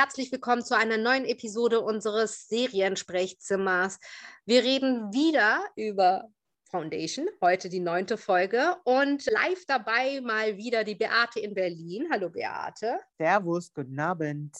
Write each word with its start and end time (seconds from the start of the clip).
herzlich 0.00 0.32
willkommen 0.32 0.64
zu 0.64 0.74
einer 0.74 0.96
neuen 0.96 1.26
Episode 1.26 1.82
unseres 1.82 2.48
Seriensprechzimmers. 2.48 3.98
Wir 4.46 4.64
reden 4.64 5.12
wieder 5.12 5.62
über 5.76 6.30
Foundation, 6.70 7.28
heute 7.42 7.68
die 7.68 7.80
neunte 7.80 8.16
Folge 8.16 8.76
und 8.84 9.26
live 9.26 9.66
dabei 9.66 10.22
mal 10.22 10.56
wieder 10.56 10.84
die 10.84 10.94
Beate 10.94 11.40
in 11.40 11.52
Berlin. 11.52 12.08
Hallo 12.10 12.30
Beate. 12.30 12.98
Servus, 13.18 13.74
guten 13.74 14.00
Abend. 14.00 14.56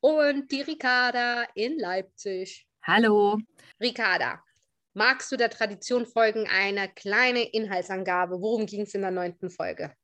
Und 0.00 0.50
die 0.50 0.62
Ricarda 0.62 1.44
in 1.54 1.78
Leipzig. 1.78 2.66
Hallo. 2.82 3.38
Ricarda, 3.80 4.42
magst 4.92 5.30
du 5.30 5.36
der 5.36 5.50
Tradition 5.50 6.04
folgen 6.04 6.48
eine 6.52 6.88
kleine 6.88 7.44
Inhaltsangabe? 7.44 8.40
Worum 8.40 8.66
ging 8.66 8.80
es 8.80 8.94
in 8.94 9.02
der 9.02 9.12
neunten 9.12 9.50
Folge? 9.50 9.94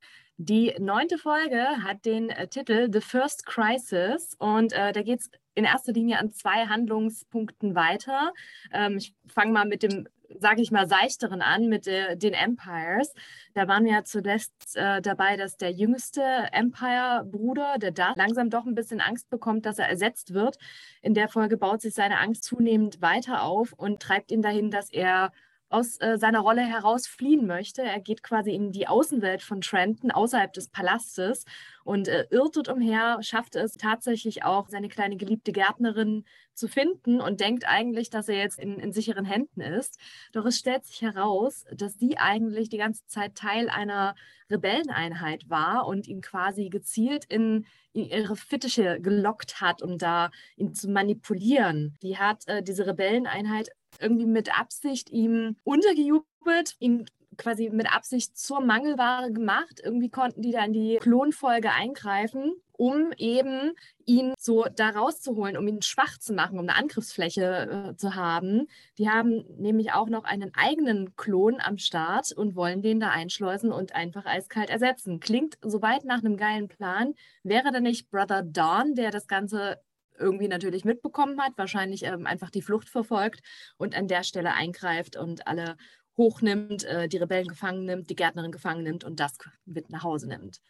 Die 0.42 0.74
neunte 0.78 1.18
Folge 1.18 1.62
hat 1.82 2.06
den 2.06 2.30
äh, 2.30 2.48
Titel 2.48 2.88
The 2.90 3.02
First 3.02 3.44
Crisis 3.44 4.34
und 4.38 4.72
äh, 4.72 4.90
da 4.90 5.02
geht 5.02 5.20
es 5.20 5.30
in 5.54 5.66
erster 5.66 5.92
Linie 5.92 6.18
an 6.18 6.30
zwei 6.30 6.64
Handlungspunkten 6.64 7.74
weiter. 7.74 8.32
Ähm, 8.72 8.96
ich 8.96 9.14
fange 9.28 9.52
mal 9.52 9.66
mit 9.66 9.82
dem, 9.82 10.08
sage 10.38 10.62
ich 10.62 10.70
mal, 10.70 10.88
seichteren 10.88 11.42
an, 11.42 11.68
mit 11.68 11.86
äh, 11.86 12.16
den 12.16 12.32
Empires. 12.32 13.12
Da 13.52 13.68
waren 13.68 13.84
wir 13.84 13.92
ja 13.92 14.04
zuletzt 14.04 14.78
äh, 14.78 15.02
dabei, 15.02 15.36
dass 15.36 15.58
der 15.58 15.72
jüngste 15.72 16.22
Empire-Bruder, 16.52 17.76
der 17.76 17.90
da 17.90 18.14
langsam 18.16 18.48
doch 18.48 18.64
ein 18.64 18.74
bisschen 18.74 19.02
Angst 19.02 19.28
bekommt, 19.28 19.66
dass 19.66 19.78
er 19.78 19.90
ersetzt 19.90 20.32
wird. 20.32 20.56
In 21.02 21.12
der 21.12 21.28
Folge 21.28 21.58
baut 21.58 21.82
sich 21.82 21.92
seine 21.92 22.18
Angst 22.18 22.44
zunehmend 22.44 23.02
weiter 23.02 23.42
auf 23.42 23.74
und 23.74 24.00
treibt 24.00 24.32
ihn 24.32 24.40
dahin, 24.40 24.70
dass 24.70 24.88
er 24.88 25.32
aus 25.70 26.00
äh, 26.00 26.18
seiner 26.18 26.40
Rolle 26.40 26.62
heraus 26.62 27.06
fliehen 27.06 27.46
möchte. 27.46 27.82
Er 27.82 28.00
geht 28.00 28.22
quasi 28.22 28.50
in 28.50 28.72
die 28.72 28.88
Außenwelt 28.88 29.42
von 29.42 29.60
Trenton, 29.60 30.10
außerhalb 30.10 30.52
des 30.52 30.68
Palastes 30.68 31.44
und 31.90 32.06
äh, 32.06 32.28
irrt 32.30 32.54
dort 32.54 32.68
umher, 32.68 33.18
schafft 33.20 33.56
es 33.56 33.72
tatsächlich 33.72 34.44
auch, 34.44 34.68
seine 34.68 34.88
kleine 34.88 35.16
geliebte 35.16 35.50
Gärtnerin 35.50 36.24
zu 36.54 36.68
finden 36.68 37.20
und 37.20 37.40
denkt 37.40 37.64
eigentlich, 37.66 38.10
dass 38.10 38.28
er 38.28 38.36
jetzt 38.36 38.60
in, 38.60 38.78
in 38.78 38.92
sicheren 38.92 39.24
Händen 39.24 39.60
ist. 39.60 39.98
Doch 40.32 40.46
es 40.46 40.56
stellt 40.56 40.84
sich 40.84 41.02
heraus, 41.02 41.64
dass 41.74 41.94
sie 41.94 42.16
eigentlich 42.16 42.68
die 42.68 42.76
ganze 42.78 43.04
Zeit 43.06 43.34
Teil 43.34 43.68
einer 43.68 44.14
Rebelleneinheit 44.48 45.50
war 45.50 45.88
und 45.88 46.06
ihn 46.06 46.20
quasi 46.20 46.68
gezielt 46.68 47.24
in, 47.24 47.66
in 47.92 48.04
ihre 48.04 48.36
Fittiche 48.36 49.00
gelockt 49.00 49.60
hat, 49.60 49.82
um 49.82 49.98
da 49.98 50.30
ihn 50.54 50.72
zu 50.72 50.88
manipulieren. 50.88 51.98
Die 52.04 52.18
hat 52.18 52.46
äh, 52.46 52.62
diese 52.62 52.86
Rebelleneinheit 52.86 53.70
irgendwie 53.98 54.26
mit 54.26 54.56
Absicht 54.56 55.10
ihm 55.10 55.56
untergejubelt, 55.64 56.76
ihn 56.78 57.06
quasi 57.40 57.70
mit 57.70 57.92
Absicht 57.92 58.38
zur 58.38 58.60
Mangelware 58.60 59.32
gemacht. 59.32 59.80
Irgendwie 59.82 60.10
konnten 60.10 60.42
die 60.42 60.52
dann 60.52 60.72
die 60.72 60.98
Klonfolge 61.00 61.72
eingreifen, 61.72 62.52
um 62.72 63.12
eben 63.16 63.72
ihn 64.06 64.34
so 64.38 64.64
da 64.74 64.90
rauszuholen, 64.90 65.56
um 65.56 65.66
ihn 65.66 65.82
schwach 65.82 66.18
zu 66.18 66.32
machen, 66.32 66.58
um 66.58 66.68
eine 66.68 66.76
Angriffsfläche 66.76 67.92
äh, 67.92 67.96
zu 67.96 68.14
haben. 68.14 68.66
Die 68.98 69.08
haben 69.08 69.44
nämlich 69.58 69.92
auch 69.92 70.08
noch 70.08 70.24
einen 70.24 70.52
eigenen 70.54 71.16
Klon 71.16 71.60
am 71.60 71.78
Start 71.78 72.32
und 72.32 72.56
wollen 72.56 72.82
den 72.82 73.00
da 73.00 73.10
einschleusen 73.10 73.72
und 73.72 73.94
einfach 73.94 74.26
eiskalt 74.26 74.70
ersetzen. 74.70 75.20
Klingt 75.20 75.58
soweit 75.62 76.04
nach 76.04 76.18
einem 76.18 76.36
geilen 76.36 76.68
Plan. 76.68 77.14
Wäre 77.42 77.72
da 77.72 77.80
nicht 77.80 78.10
Brother 78.10 78.42
Dawn, 78.42 78.94
der 78.94 79.10
das 79.10 79.26
Ganze 79.26 79.80
irgendwie 80.20 80.48
natürlich 80.48 80.84
mitbekommen 80.84 81.40
hat, 81.40 81.52
wahrscheinlich 81.56 82.04
ähm, 82.04 82.26
einfach 82.26 82.50
die 82.50 82.62
Flucht 82.62 82.88
verfolgt 82.88 83.40
und 83.78 83.96
an 83.96 84.06
der 84.06 84.22
Stelle 84.22 84.52
eingreift 84.52 85.16
und 85.16 85.46
alle 85.46 85.76
hochnimmt, 86.20 86.84
äh, 86.84 87.08
die 87.08 87.16
Rebellen 87.16 87.48
gefangen 87.48 87.86
nimmt, 87.86 88.10
die 88.10 88.14
Gärtnerin 88.14 88.52
gefangen 88.52 88.82
nimmt 88.82 89.04
und 89.04 89.18
das 89.20 89.38
mit 89.64 89.88
nach 89.88 90.02
Hause 90.02 90.28
nimmt. 90.28 90.60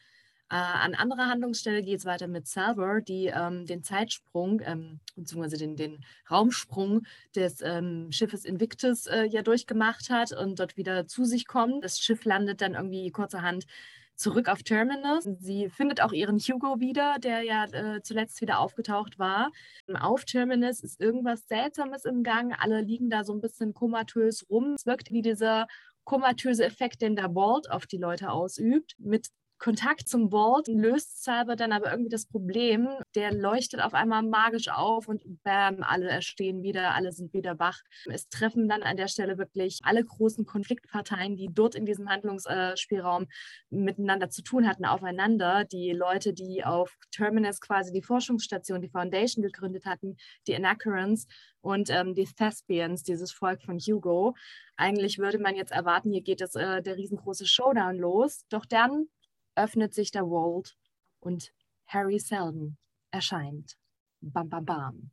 Äh, 0.49 0.55
an 0.55 0.95
anderer 0.95 1.27
Handlungsstelle 1.27 1.83
geht 1.83 1.99
es 1.99 2.05
weiter 2.05 2.29
mit 2.29 2.47
Salvor, 2.47 3.01
die 3.01 3.27
ähm, 3.27 3.67
den 3.67 3.83
Zeitsprung, 3.83 4.61
ähm, 4.65 5.01
beziehungsweise 5.17 5.59
den, 5.59 5.75
den 5.75 6.05
Raumsprung 6.31 7.03
des 7.35 7.63
ähm, 7.63 8.13
Schiffes 8.13 8.45
Invictus 8.45 9.07
äh, 9.07 9.25
ja 9.25 9.43
durchgemacht 9.43 10.09
hat 10.09 10.33
und 10.33 10.61
dort 10.61 10.77
wieder 10.77 11.09
zu 11.09 11.25
sich 11.25 11.49
kommt. 11.49 11.85
Das 11.85 11.99
Schiff 11.99 12.25
landet 12.25 12.61
dann 12.61 12.75
irgendwie 12.75 13.11
kurzerhand 13.11 13.67
zurück 14.21 14.49
auf 14.49 14.63
Terminus. 14.63 15.25
Sie 15.41 15.71
findet 15.71 16.03
auch 16.03 16.13
ihren 16.13 16.39
Hugo 16.39 16.79
wieder, 16.79 17.17
der 17.19 17.43
ja 17.43 17.65
äh, 17.65 18.03
zuletzt 18.03 18.41
wieder 18.43 18.61
aufgetaucht 18.61 19.19
war. 19.19 19.51
Auf 19.99 20.25
Terminus 20.25 20.81
ist 20.81 21.01
irgendwas 21.01 21.49
Seltsames 21.49 22.05
im 22.05 22.23
Gang. 22.23 22.55
Alle 22.59 22.83
liegen 22.83 23.09
da 23.09 23.25
so 23.25 23.33
ein 23.33 23.41
bisschen 23.41 23.73
komatös 23.73 24.47
rum. 24.51 24.75
Es 24.75 24.85
wirkt 24.85 25.11
wie 25.11 25.23
dieser 25.23 25.67
komatöse 26.05 26.65
Effekt, 26.65 27.01
den 27.03 27.17
der 27.17 27.33
Vault 27.33 27.71
auf 27.71 27.87
die 27.87 27.97
Leute 27.97 28.31
ausübt, 28.31 28.95
mit 28.99 29.29
Kontakt 29.61 30.09
zum 30.09 30.31
Vault 30.31 30.69
löst 30.69 31.23
Salver 31.23 31.55
dann 31.55 31.73
aber 31.73 31.91
irgendwie 31.91 32.09
das 32.09 32.25
Problem. 32.25 32.89
Der 33.15 33.31
leuchtet 33.31 33.83
auf 33.83 33.93
einmal 33.93 34.23
magisch 34.23 34.69
auf 34.69 35.07
und 35.07 35.23
bam, 35.43 35.83
alle 35.83 36.09
erstehen 36.09 36.63
wieder, 36.63 36.95
alle 36.95 37.13
sind 37.13 37.35
wieder 37.35 37.59
wach. 37.59 37.79
Es 38.07 38.31
treffen 38.31 38.71
dann 38.71 38.83
an 38.83 38.97
der 38.97 39.09
Stelle 39.09 39.37
wirklich 39.37 39.81
alle 39.83 40.03
großen 40.03 40.47
Konfliktparteien, 40.47 41.37
die 41.37 41.51
dort 41.53 41.75
in 41.75 41.85
diesem 41.85 42.09
Handlungsspielraum 42.09 43.27
miteinander 43.69 44.31
zu 44.31 44.43
tun 44.43 44.67
hatten, 44.67 44.87
aufeinander. 44.87 45.67
Die 45.67 45.93
Leute, 45.93 46.33
die 46.33 46.65
auf 46.65 46.97
Terminus 47.11 47.61
quasi 47.61 47.93
die 47.93 48.03
Forschungsstation, 48.03 48.81
die 48.81 48.89
Foundation 48.89 49.43
gegründet 49.43 49.85
hatten, 49.85 50.17
die 50.47 50.57
Anacurans 50.57 51.27
und 51.61 51.91
ähm, 51.91 52.15
die 52.15 52.25
Thespians, 52.25 53.03
dieses 53.03 53.31
Volk 53.31 53.61
von 53.63 53.79
Hugo. 53.79 54.35
Eigentlich 54.79 55.19
würde 55.19 55.39
man 55.39 55.55
jetzt 55.55 55.73
erwarten, 55.73 56.13
hier 56.13 56.23
geht 56.23 56.41
es 56.41 56.55
äh, 56.55 56.81
der 56.81 56.97
riesengroße 56.97 57.47
Showdown 57.47 57.99
los. 57.99 58.47
Doch 58.49 58.65
dann 58.65 59.09
öffnet 59.63 59.95
sich 59.95 60.11
der 60.11 60.25
Vault 60.25 60.77
und 61.21 61.53
Harry 61.87 62.19
Seldon 62.19 62.79
erscheint. 63.11 63.77
Bam, 64.21 64.49
bam, 64.49 64.65
bam. 64.65 65.11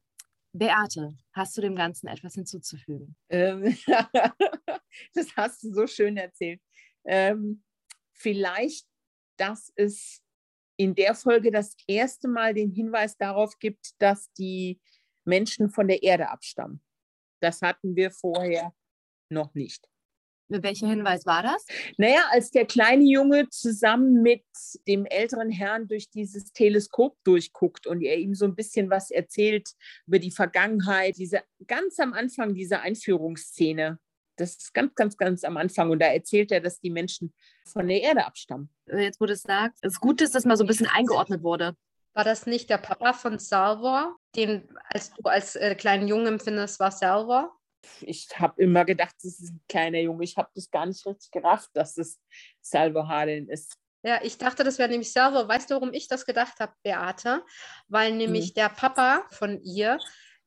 Beate, 0.53 1.16
hast 1.34 1.58
du 1.58 1.62
dem 1.62 1.75
Ganzen 1.75 2.08
etwas 2.08 2.34
hinzuzufügen? 2.34 3.16
Ähm, 3.30 3.78
das 5.13 5.36
hast 5.36 5.63
du 5.63 5.74
so 5.74 5.88
schön 5.88 6.18
erzählt. 6.18 6.62
Ähm, 7.06 7.63
vielleicht, 8.13 8.88
dass 9.38 9.72
es 9.75 10.24
in 10.78 10.96
der 10.96 11.16
Folge 11.16 11.52
das 11.52 11.75
erste 11.88 12.28
Mal 12.28 12.53
den 12.53 12.72
Hinweis 12.72 13.18
darauf 13.18 13.57
gibt, 13.59 13.91
dass 14.00 14.31
die 14.34 14.80
Menschen 15.25 15.69
von 15.69 15.88
der 15.88 16.03
Erde 16.03 16.30
abstammen. 16.30 16.81
Das 17.41 17.62
hatten 17.62 17.96
wir 17.96 18.12
vorher 18.12 18.74
noch 19.30 19.53
nicht. 19.53 19.88
Welcher 20.50 20.88
Hinweis 20.88 21.25
war 21.25 21.44
das? 21.44 21.66
Naja, 21.97 22.22
als 22.31 22.52
der 22.52 22.66
kleine 22.66 23.03
Junge 23.03 23.50
zusammen 23.50 24.22
mit 24.22 24.44
dem 24.88 25.06
älteren 25.06 25.50
Herrn 25.50 25.88
durch 25.88 26.09
dieses 26.09 26.53
Teleskop 26.53 27.18
durchguckt 27.24 27.85
und 27.85 28.02
er 28.02 28.18
ihm 28.18 28.34
so 28.34 28.46
ein 28.46 28.56
bisschen 28.56 28.90
was 28.90 29.12
erzählt 29.12 29.69
über 30.06 30.19
die 30.19 30.31
Vergangenheit, 30.31 31.18
diese 31.18 31.41
ganz 31.68 32.00
am 32.00 32.13
Anfang 32.13 32.53
dieser 32.53 32.81
Einführungsszene. 32.81 34.00
Das 34.38 34.52
ist 34.52 34.74
ganz, 34.74 34.94
ganz, 34.96 35.18
ganz 35.18 35.44
am 35.44 35.57
Anfang. 35.57 35.90
Und 35.90 36.00
da 36.00 36.07
erzählt 36.07 36.52
er, 36.52 36.62
dass 36.62 36.80
die 36.80 36.91
Menschen 36.91 37.34
von 37.66 37.88
der 37.88 38.02
Erde 38.02 38.25
abstammen. 38.25 38.69
Jetzt, 38.86 39.19
wo 39.19 39.25
du 39.25 39.34
es 39.34 39.41
sagst, 39.41 39.84
es 39.84 39.94
ist 39.94 40.00
gut, 40.00 40.22
dass 40.22 40.31
das 40.31 40.46
mal 40.46 40.56
so 40.56 40.63
ein 40.63 40.68
bisschen 40.68 40.88
eingeordnet 40.88 41.44
wurde. 41.44 41.75
War 42.13 42.24
das 42.24 42.46
nicht 42.46 42.69
der 42.69 42.78
Papa 42.78 43.13
von 43.13 43.38
Salvor, 43.38 44.16
den 44.36 44.68
als 44.90 45.12
du 45.13 45.22
als 45.24 45.56
äh, 45.56 45.75
kleinen 45.75 46.07
Jungen 46.07 46.28
empfindest, 46.28 46.80
war 46.80 46.91
Salvor? 46.91 47.56
Ich 48.02 48.28
habe 48.40 48.62
immer 48.62 48.86
gedacht, 48.86 49.16
das 49.24 49.40
ist 49.40 49.52
ein 49.53 49.62
kleiner 49.68 50.00
Junge. 50.00 50.24
Ich 50.24 50.38
habe 50.38 50.50
das 50.56 50.70
gar 50.70 50.86
nicht 50.86 51.06
richtig 51.06 51.31
gerafft, 51.31 51.70
dass 51.74 51.98
es 51.98 52.20
Salvo 52.62 53.08
Hardin 53.08 53.50
ist. 53.50 53.78
Ja, 54.03 54.20
ich 54.24 54.38
dachte, 54.38 54.64
das 54.64 54.78
wäre 54.78 54.90
nämlich 54.90 55.12
Salvo. 55.12 55.48
Weißt 55.48 55.70
du, 55.70 55.75
warum 55.75 55.94
ich 55.94 56.08
das 56.08 56.25
gedacht 56.25 56.59
habe, 56.59 56.74
Beate? 56.84 57.44
Weil 57.88 58.14
nämlich 58.14 58.50
hm. 58.50 58.53
der 58.56 58.70
Papa 58.70 59.25
von 59.31 59.62
ihr 59.62 60.00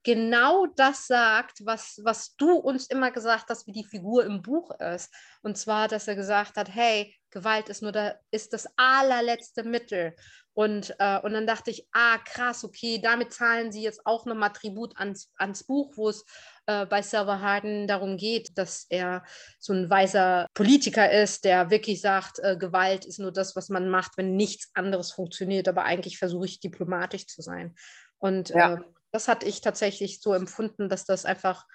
genau 0.02 0.66
das 0.76 1.06
sagt, 1.06 1.64
was, 1.64 2.00
was 2.04 2.34
du 2.36 2.52
uns 2.52 2.86
immer 2.86 3.10
gesagt 3.10 3.46
hast, 3.48 3.66
wie 3.66 3.72
die 3.72 3.84
Figur 3.84 4.24
im 4.24 4.42
Buch 4.42 4.70
ist. 4.80 5.12
Und 5.42 5.58
zwar, 5.58 5.88
dass 5.88 6.08
er 6.08 6.16
gesagt 6.16 6.56
hat, 6.56 6.68
hey, 6.74 7.14
Gewalt 7.30 7.68
ist 7.68 7.82
nur 7.82 7.92
da, 7.92 8.14
ist 8.30 8.52
das 8.52 8.66
allerletzte 8.76 9.62
Mittel. 9.62 10.14
Und, 10.52 10.94
äh, 10.98 11.20
und 11.20 11.32
dann 11.32 11.46
dachte 11.46 11.70
ich, 11.70 11.86
ah, 11.92 12.18
krass, 12.18 12.64
okay, 12.64 13.00
damit 13.00 13.32
zahlen 13.32 13.70
sie 13.70 13.82
jetzt 13.82 14.04
auch 14.04 14.26
nochmal 14.26 14.52
Tribut 14.52 14.96
ans, 14.96 15.32
ans 15.36 15.64
Buch, 15.64 15.92
wo 15.96 16.08
es 16.08 16.24
äh, 16.66 16.86
bei 16.86 17.02
Silver 17.02 17.40
Harden 17.40 17.86
darum 17.86 18.16
geht, 18.16 18.58
dass 18.58 18.86
er 18.88 19.24
so 19.60 19.72
ein 19.72 19.88
weiser 19.88 20.46
Politiker 20.54 21.10
ist, 21.10 21.44
der 21.44 21.70
wirklich 21.70 22.00
sagt, 22.00 22.40
äh, 22.40 22.56
Gewalt 22.56 23.04
ist 23.04 23.20
nur 23.20 23.32
das, 23.32 23.54
was 23.54 23.68
man 23.68 23.88
macht, 23.88 24.12
wenn 24.16 24.34
nichts 24.34 24.70
anderes 24.74 25.12
funktioniert. 25.12 25.68
Aber 25.68 25.84
eigentlich 25.84 26.18
versuche 26.18 26.46
ich 26.46 26.60
diplomatisch 26.60 27.26
zu 27.26 27.42
sein. 27.42 27.76
Und 28.18 28.50
ja. 28.50 28.80
Das 29.12 29.28
hatte 29.28 29.46
ich 29.46 29.60
tatsächlich 29.60 30.20
so 30.20 30.32
empfunden, 30.34 30.88
dass 30.88 31.04
das 31.04 31.24
einfach 31.24 31.66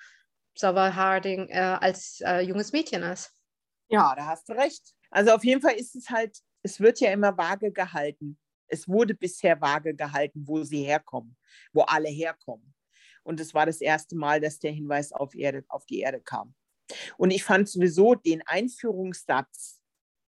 Silver 0.58 0.96
Harding 0.96 1.50
äh, 1.50 1.78
als 1.80 2.22
äh, 2.22 2.40
junges 2.40 2.72
Mädchen 2.72 3.04
ist. 3.04 3.32
Ja, 3.90 4.16
da 4.16 4.28
hast 4.28 4.50
du 4.50 4.54
recht. 4.54 4.94
Also 5.10 5.32
auf 5.32 5.44
jeden 5.44 5.62
Fall 5.62 5.76
ist 5.76 5.96
es 5.96 6.10
halt, 6.10 6.38
es 6.64 6.80
wird 6.80 7.00
ja 7.00 7.12
immer 7.12 7.38
vage 7.38 7.72
gehalten. 7.72 8.40
Es 8.68 8.88
wurde 8.88 9.14
bisher 9.14 9.62
vage 9.62 9.94
gehalten, 9.94 10.44
wo 10.48 10.64
sie 10.64 10.84
herkommen, 10.84 11.38
wo 11.74 11.82
alle 11.82 12.10
herkommen. 12.10 12.74
Und 13.24 13.40
es 13.40 13.54
war 13.54 13.66
das 13.66 13.82
erste 13.82 14.16
Mal, 14.16 14.40
dass 14.40 14.60
der 14.60 14.72
Hinweis 14.72 15.12
auf, 15.12 15.36
Erde, 15.36 15.64
auf 15.68 15.86
die 15.86 16.00
Erde 16.00 16.22
kam. 16.22 16.56
Und 17.18 17.32
ich 17.32 17.44
fand 17.44 17.68
sowieso 17.68 18.16
den 18.16 18.42
Einführungssatz, 18.46 19.82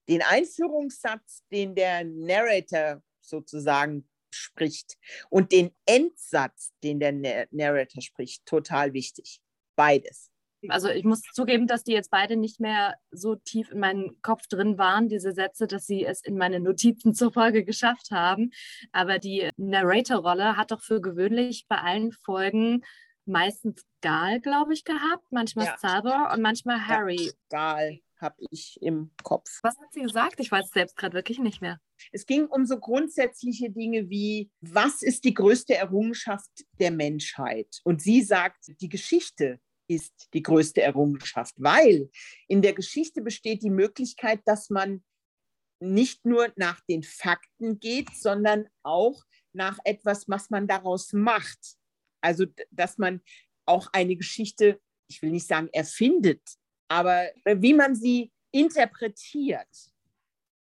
den 0.08 0.22
Einführungssatz, 0.22 1.44
den 1.52 1.76
der 1.76 2.04
Narrator 2.04 3.02
sozusagen 3.22 4.10
spricht 4.32 4.98
und 5.30 5.52
den 5.52 5.72
Endsatz, 5.86 6.72
den 6.84 7.00
der 7.00 7.48
Narrator 7.52 8.02
spricht, 8.02 8.46
total 8.46 8.94
wichtig. 8.94 9.40
Beides. 9.76 10.32
Also 10.68 10.90
ich 10.90 11.06
muss 11.06 11.22
zugeben, 11.22 11.68
dass 11.68 11.84
die 11.84 11.94
jetzt 11.94 12.12
beide 12.12 12.36
nicht 12.36 12.60
mehr 12.60 12.96
so 13.12 13.36
tief 13.36 13.72
in 13.72 13.80
meinem 13.80 14.18
Kopf 14.22 14.48
drin 14.48 14.78
waren, 14.78 15.08
diese 15.08 15.32
Sätze, 15.32 15.68
dass 15.68 15.86
sie 15.86 16.06
es 16.06 16.22
in 16.22 16.38
meine 16.38 16.60
Notizen 16.60 17.14
zur 17.14 17.32
Folge 17.32 17.64
geschafft 17.64 18.12
haben. 18.12 18.52
Aber 18.92 19.20
die 19.20 19.50
Narrator-Rolle 19.56 20.58
hat 20.58 20.72
doch 20.72 20.82
für 20.82 21.00
gewöhnlich 21.00 21.66
bei 21.70 21.78
allen 21.78 22.12
Folgen 22.12 22.84
meistens 23.26 23.86
Gal, 24.02 24.42
glaube 24.42 24.74
ich, 24.74 24.84
gehabt, 24.84 25.26
manchmal 25.30 25.68
ja. 25.68 25.78
Salvor 25.78 26.32
und 26.34 26.42
manchmal 26.42 26.86
Harry. 26.88 27.28
Ja, 27.28 27.32
Gal 27.50 28.00
habe 28.20 28.36
ich 28.50 28.78
im 28.82 29.12
Kopf. 29.24 29.60
Was 29.62 29.78
hat 29.78 29.94
sie 29.94 30.02
gesagt? 30.02 30.40
Ich 30.40 30.52
weiß 30.52 30.66
es 30.66 30.72
selbst 30.72 30.98
gerade 30.98 31.14
wirklich 31.14 31.40
nicht 31.40 31.62
mehr. 31.62 31.80
Es 32.12 32.26
ging 32.26 32.46
um 32.46 32.66
so 32.66 32.80
grundsätzliche 32.80 33.70
Dinge 33.70 34.10
wie, 34.10 34.50
was 34.62 35.02
ist 35.02 35.24
die 35.24 35.34
größte 35.34 35.76
Errungenschaft 35.76 36.50
der 36.80 36.92
Menschheit? 36.92 37.80
Und 37.84 38.02
sie 38.02 38.22
sagt, 38.22 38.72
die 38.82 38.90
Geschichte 38.90 39.60
ist 39.88 40.30
die 40.34 40.44
größte 40.44 40.82
Errungenschaft, 40.82 41.56
weil 41.58 42.10
in 42.48 42.62
der 42.62 42.74
Geschichte 42.74 43.22
besteht 43.22 43.64
die 43.64 43.72
Möglichkeit, 43.72 44.42
dass 44.46 44.70
man 44.70 45.04
nicht 45.82 46.26
nur 46.26 46.52
nach 46.56 46.82
den 46.82 47.04
Fakten 47.04 47.80
geht, 47.80 48.10
sondern 48.16 48.68
auch 48.84 49.24
nach 49.54 49.80
etwas, 49.84 50.28
was 50.28 50.50
man 50.50 50.68
daraus 50.68 51.14
macht. 51.14 51.78
Also, 52.22 52.46
dass 52.70 52.98
man 52.98 53.22
auch 53.66 53.88
eine 53.94 54.16
Geschichte, 54.16 54.80
ich 55.10 55.22
will 55.22 55.32
nicht 55.32 55.48
sagen 55.48 55.70
erfindet, 55.72 56.42
aber 56.90 57.30
wie 57.46 57.74
man 57.74 57.96
sie 57.96 58.32
interpretiert. 58.52 59.68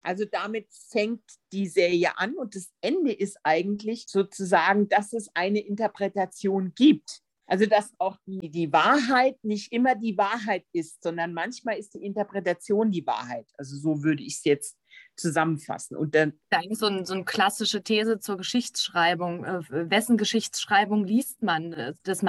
Also 0.02 0.24
damit 0.24 0.66
fängt 0.90 1.22
die 1.52 1.66
Serie 1.66 2.16
an 2.18 2.34
und 2.34 2.54
das 2.54 2.70
Ende 2.80 3.12
ist 3.12 3.38
eigentlich 3.42 4.06
sozusagen, 4.08 4.88
dass 4.88 5.12
es 5.12 5.28
eine 5.34 5.60
Interpretation 5.60 6.72
gibt. 6.74 7.20
Also 7.46 7.66
dass 7.66 7.92
auch 7.98 8.16
die, 8.26 8.48
die 8.48 8.72
Wahrheit 8.72 9.36
nicht 9.42 9.72
immer 9.72 9.96
die 9.96 10.16
Wahrheit 10.16 10.64
ist, 10.72 11.02
sondern 11.02 11.34
manchmal 11.34 11.78
ist 11.78 11.94
die 11.94 12.04
Interpretation 12.04 12.92
die 12.92 13.04
Wahrheit. 13.04 13.48
Also 13.58 13.76
so 13.76 14.04
würde 14.04 14.22
ich 14.22 14.36
es 14.36 14.44
jetzt 14.44 14.76
zusammenfassen. 15.16 15.96
Und 15.96 16.14
dann 16.14 16.34
eigentlich 16.50 16.78
so, 16.78 16.86
ein, 16.86 17.04
so 17.04 17.14
eine 17.14 17.24
klassische 17.24 17.82
These 17.82 18.20
zur 18.20 18.36
Geschichtsschreibung. 18.36 19.44
Äh, 19.44 19.90
wessen 19.90 20.16
Geschichtsschreibung 20.16 21.04
liest 21.04 21.42
man? 21.42 21.72
Äh, 21.72 21.94
das 22.04 22.22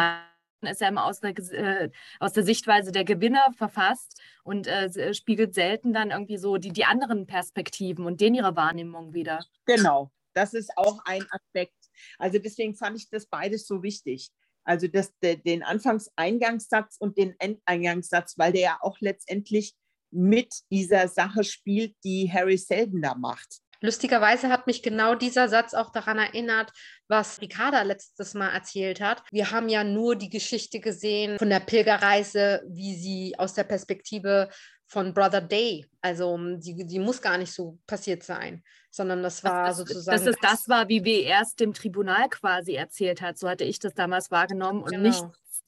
ist 0.68 0.82
ja 0.82 0.88
immer 0.88 1.06
aus 1.06 1.20
der, 1.20 1.38
äh, 1.38 1.90
aus 2.20 2.34
der 2.34 2.44
Sichtweise 2.44 2.92
der 2.92 3.04
Gewinner 3.04 3.52
verfasst 3.56 4.20
und 4.44 4.68
äh, 4.68 5.14
spiegelt 5.14 5.54
selten 5.54 5.94
dann 5.94 6.12
irgendwie 6.12 6.38
so 6.38 6.58
die, 6.58 6.72
die 6.72 6.86
anderen 6.86 7.28
Perspektiven 7.28 8.06
und 8.06 8.22
den 8.22 8.36
ihre 8.36 8.56
Wahrnehmung 8.56 9.14
wieder. 9.14 9.46
Genau, 9.66 10.12
das 10.34 10.54
ist 10.54 10.72
auch 10.76 11.00
ein 11.06 11.26
Aspekt. 11.32 11.76
Also 12.18 12.40
deswegen 12.40 12.76
fand 12.76 12.98
ich 12.98 13.10
das 13.10 13.26
beides 13.26 13.68
so 13.68 13.84
wichtig. 13.84 14.32
Also 14.64 14.88
das, 14.88 15.18
de, 15.20 15.36
den 15.38 15.64
Anfangseingangssatz 15.64 16.98
und 17.00 17.18
den 17.18 17.36
Endeingangssatz, 17.40 18.38
weil 18.38 18.52
der 18.52 18.62
ja 18.62 18.78
auch 18.82 18.98
letztendlich 19.00 19.74
mit 20.12 20.54
dieser 20.70 21.08
Sache 21.08 21.44
spielt, 21.44 21.96
die 22.04 22.32
Harry 22.32 22.58
Selden 22.58 23.02
da 23.02 23.16
macht. 23.16 23.62
Lustigerweise 23.82 24.50
hat 24.50 24.68
mich 24.68 24.84
genau 24.84 25.16
dieser 25.16 25.50
Satz 25.50 25.74
auch 25.74 25.92
daran 25.92 26.20
erinnert, 26.20 26.72
was 27.08 27.42
Ricarda 27.42 27.82
letztes 27.82 28.36
Mal 28.36 28.50
erzählt 28.50 29.02
hat. 29.02 29.24
Wir 29.32 29.52
haben 29.52 29.70
ja 29.70 29.84
nur 29.84 30.16
die 30.16 30.30
Geschichte 30.30 30.80
gesehen 30.80 31.38
von 31.40 31.50
der 31.50 31.60
Pilgerreise, 31.60 32.62
wie 32.68 32.96
sie 32.96 33.36
aus 33.38 33.54
der 33.56 33.64
Perspektive 33.64 34.50
von 34.92 35.14
Brother 35.14 35.40
Day, 35.40 35.88
also 36.02 36.38
die, 36.58 36.86
die 36.86 37.00
muss 37.00 37.22
gar 37.22 37.38
nicht 37.38 37.54
so 37.54 37.80
passiert 37.88 38.24
sein, 38.24 38.62
sondern 38.90 39.24
das 39.24 39.42
war 39.42 39.68
das, 39.68 39.78
sozusagen. 39.78 40.18
Dass 40.18 40.28
es 40.28 40.36
das 40.42 40.68
war, 40.68 40.90
wie 40.90 41.06
wir 41.06 41.24
erst 41.24 41.62
dem 41.62 41.74
Tribunal 41.74 42.28
quasi 42.30 42.74
erzählt 42.74 43.22
hat. 43.22 43.38
So 43.38 43.48
hatte 43.48 43.64
ich 43.64 43.80
das 43.80 43.94
damals 43.94 44.32
wahrgenommen 44.32 44.84
und 44.84 44.92
genau. 44.92 45.08
nicht 45.08 45.24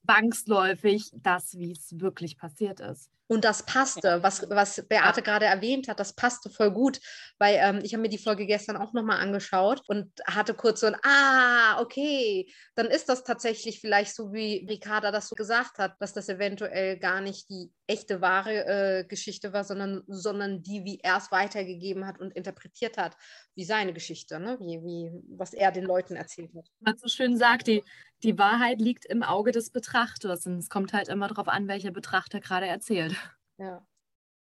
zwangsläufig 0.06 1.10
das, 1.14 1.58
wie 1.58 1.72
es 1.72 1.98
wirklich 2.02 2.38
passiert 2.38 2.82
ist. 2.82 3.10
Und 3.28 3.46
das 3.46 3.64
passte, 3.64 4.22
was, 4.22 4.50
was 4.50 4.86
Beate 4.88 5.22
gerade 5.22 5.46
erwähnt 5.46 5.88
hat, 5.88 6.00
das 6.00 6.14
passte 6.14 6.50
voll 6.50 6.72
gut, 6.72 7.00
weil 7.40 7.58
ähm, 7.60 7.80
ich 7.84 7.94
habe 7.94 8.02
mir 8.02 8.10
die 8.10 8.18
Folge 8.18 8.46
gestern 8.46 8.78
auch 8.78 8.94
nochmal 8.94 9.20
angeschaut 9.20 9.82
und 9.88 10.12
hatte 10.26 10.54
kurz 10.54 10.82
so 10.82 10.88
ein, 10.88 10.98
ah, 11.04 11.82
okay, 11.82 12.52
dann 12.76 12.88
ist 12.88 13.08
das 13.10 13.24
tatsächlich 13.24 13.80
vielleicht 13.80 14.14
so, 14.14 14.34
wie 14.34 14.68
Ricarda 14.70 15.12
das 15.12 15.30
so 15.30 15.36
gesagt 15.36 15.78
hat, 15.78 15.96
dass 16.00 16.14
das 16.14 16.28
eventuell 16.28 17.00
gar 17.00 17.22
nicht 17.22 17.50
die 17.50 17.72
echte 17.88 18.22
wahre 18.22 18.66
äh, 18.66 19.04
Geschichte 19.06 19.54
war, 19.54 19.64
sondern, 19.64 20.04
sondern 20.08 20.62
die, 20.62 20.84
wie 20.84 21.00
er 21.02 21.18
es 21.18 21.32
weitergegeben 21.32 22.06
hat 22.06 22.20
und 22.20 22.32
interpretiert 22.32 22.98
hat, 22.98 23.16
wie 23.56 23.66
seine 23.66 23.94
Geschichte, 23.94 24.40
ne? 24.40 24.58
wie, 24.60 24.82
wie, 24.84 25.12
was 25.38 25.54
er 25.54 25.72
den 25.72 25.86
Leuten 25.86 26.16
erzählt 26.16 26.54
hat. 26.56 26.66
Man 26.80 26.98
so 26.98 27.08
schön 27.08 27.38
sagt, 27.38 27.68
die, 27.68 27.84
die 28.24 28.38
Wahrheit 28.38 28.80
liegt 28.80 29.06
im 29.06 29.22
Auge 29.22 29.52
des 29.52 29.70
Betrachters 29.70 30.46
und 30.46 30.58
es 30.58 30.70
kommt 30.70 30.94
halt 30.94 31.10
immer 31.10 31.28
darauf 31.28 31.48
an, 31.48 31.68
welcher 31.68 31.92
Betrachter 31.92 32.40
gerade 32.40 32.68
erzählt. 32.68 33.16
Ja. 33.58 33.86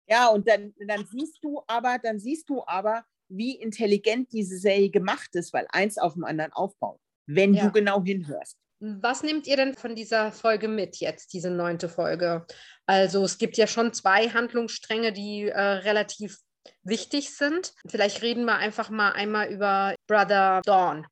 Ja, 0.09 0.29
und 0.29 0.49
dann, 0.49 0.75
dann 0.87 1.07
siehst 1.07 1.43
du 1.43 1.63
aber, 1.67 1.99
dann 2.03 2.19
siehst 2.19 2.49
du 2.49 2.65
aber, 2.67 3.05
wie 3.29 3.57
intelligent 3.57 4.33
diese 4.33 4.57
Serie 4.57 4.91
gemacht 4.91 5.35
ist, 5.35 5.53
weil 5.53 5.67
eins 5.71 5.99
auf 5.99 6.15
dem 6.15 6.25
anderen 6.25 6.53
aufbaut, 6.53 6.99
wenn 7.27 7.53
ja. 7.53 7.67
du 7.67 7.73
genau 7.73 8.03
hinhörst. 8.03 8.57
Was 8.81 9.23
nehmt 9.23 9.47
ihr 9.47 9.57
denn 9.57 9.75
von 9.75 9.97
dieser 9.97 10.31
Folge 10.31 10.69
mit 10.69 10.97
jetzt, 10.99 11.33
diese 11.33 11.51
neunte 11.51 11.89
Folge? 11.89 12.47
Also 12.87 13.25
es 13.25 13.39
gibt 13.39 13.57
ja 13.57 13.67
schon 13.67 13.93
zwei 13.93 14.29
Handlungsstränge, 14.29 15.13
die 15.13 15.49
äh, 15.49 15.61
relativ 15.61 16.39
wichtig 16.85 17.35
sind. 17.35 17.75
Vielleicht 17.87 18.23
reden 18.23 18.45
wir 18.45 18.55
einfach 18.55 18.89
mal 18.89 19.13
einmal 19.13 19.51
über 19.53 19.95
Brother 20.07 20.63
Dawn, 20.65 21.07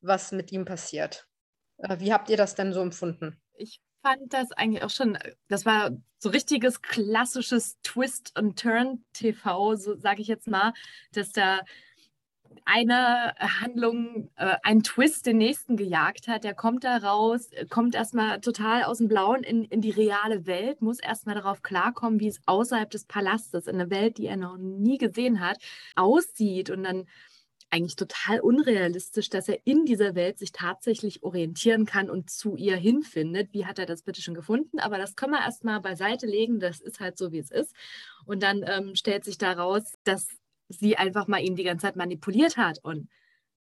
was 0.00 0.30
mit 0.30 0.52
ihm 0.52 0.64
passiert. 0.64 1.26
Äh, 1.78 1.98
wie 1.98 2.12
habt 2.12 2.30
ihr 2.30 2.36
das 2.36 2.54
denn 2.54 2.72
so 2.72 2.80
empfunden? 2.80 3.42
Ich 3.54 3.80
fand 4.02 4.32
das 4.32 4.52
eigentlich 4.52 4.82
auch 4.82 4.90
schon, 4.90 5.18
das 5.48 5.64
war 5.64 5.90
so 6.18 6.28
richtiges 6.28 6.82
klassisches 6.82 7.78
Twist 7.82 8.32
and 8.36 8.58
Turn 8.58 9.04
TV, 9.12 9.76
so 9.76 9.96
sage 9.96 10.22
ich 10.22 10.28
jetzt 10.28 10.48
mal, 10.48 10.72
dass 11.12 11.32
da 11.32 11.60
eine 12.64 13.34
Handlung, 13.38 14.30
äh, 14.36 14.56
ein 14.62 14.82
Twist 14.82 15.26
den 15.26 15.38
nächsten 15.38 15.76
gejagt 15.76 16.28
hat. 16.28 16.44
Der 16.44 16.54
kommt 16.54 16.84
da 16.84 16.98
raus, 16.98 17.50
kommt 17.70 17.94
erstmal 17.94 18.40
total 18.40 18.84
aus 18.84 18.98
dem 18.98 19.08
Blauen 19.08 19.42
in, 19.42 19.64
in 19.64 19.80
die 19.80 19.90
reale 19.90 20.46
Welt, 20.46 20.82
muss 20.82 21.00
erstmal 21.00 21.34
darauf 21.34 21.62
klarkommen, 21.62 22.20
wie 22.20 22.28
es 22.28 22.40
außerhalb 22.46 22.90
des 22.90 23.06
Palastes, 23.06 23.66
in 23.66 23.76
einer 23.76 23.90
Welt, 23.90 24.18
die 24.18 24.26
er 24.26 24.36
noch 24.36 24.56
nie 24.58 24.98
gesehen 24.98 25.40
hat, 25.40 25.58
aussieht. 25.96 26.70
Und 26.70 26.84
dann 26.84 27.06
eigentlich 27.72 27.96
total 27.96 28.40
unrealistisch, 28.40 29.30
dass 29.30 29.48
er 29.48 29.58
in 29.64 29.86
dieser 29.86 30.14
Welt 30.14 30.38
sich 30.38 30.52
tatsächlich 30.52 31.22
orientieren 31.22 31.86
kann 31.86 32.10
und 32.10 32.28
zu 32.28 32.54
ihr 32.54 32.76
hinfindet. 32.76 33.54
Wie 33.54 33.64
hat 33.64 33.78
er 33.78 33.86
das 33.86 34.02
bitte 34.02 34.20
schon 34.20 34.34
gefunden? 34.34 34.78
Aber 34.78 34.98
das 34.98 35.16
können 35.16 35.32
wir 35.32 35.40
erstmal 35.40 35.80
beiseite 35.80 36.26
legen. 36.26 36.60
Das 36.60 36.80
ist 36.80 37.00
halt 37.00 37.16
so, 37.16 37.32
wie 37.32 37.38
es 37.38 37.50
ist. 37.50 37.74
Und 38.26 38.42
dann 38.42 38.62
ähm, 38.66 38.94
stellt 38.94 39.24
sich 39.24 39.38
daraus, 39.38 39.94
dass 40.04 40.28
sie 40.68 40.98
einfach 40.98 41.28
mal 41.28 41.40
ihn 41.40 41.56
die 41.56 41.64
ganze 41.64 41.86
Zeit 41.86 41.96
manipuliert 41.96 42.58
hat 42.58 42.78
und 42.82 43.08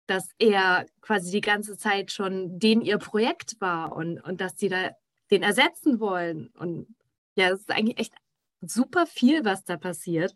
dass 0.07 0.29
er 0.39 0.87
quasi 1.01 1.29
die 1.29 1.41
ganze 1.41 1.77
Zeit 1.77 2.11
schon 2.11 2.57
den 2.57 2.81
ihr 2.81 2.97
Projekt 2.97 3.61
war 3.61 3.95
und, 3.95 4.19
und 4.21 4.41
dass 4.41 4.57
sie 4.57 4.69
da 4.69 4.89
den 5.29 5.43
ersetzen 5.43 5.99
wollen. 5.99 6.47
Und 6.57 6.87
ja, 7.35 7.51
es 7.51 7.59
ist 7.59 7.71
eigentlich 7.71 7.99
echt 7.99 8.13
super 8.59 9.05
viel, 9.05 9.45
was 9.45 9.63
da 9.65 9.77
passiert. 9.77 10.33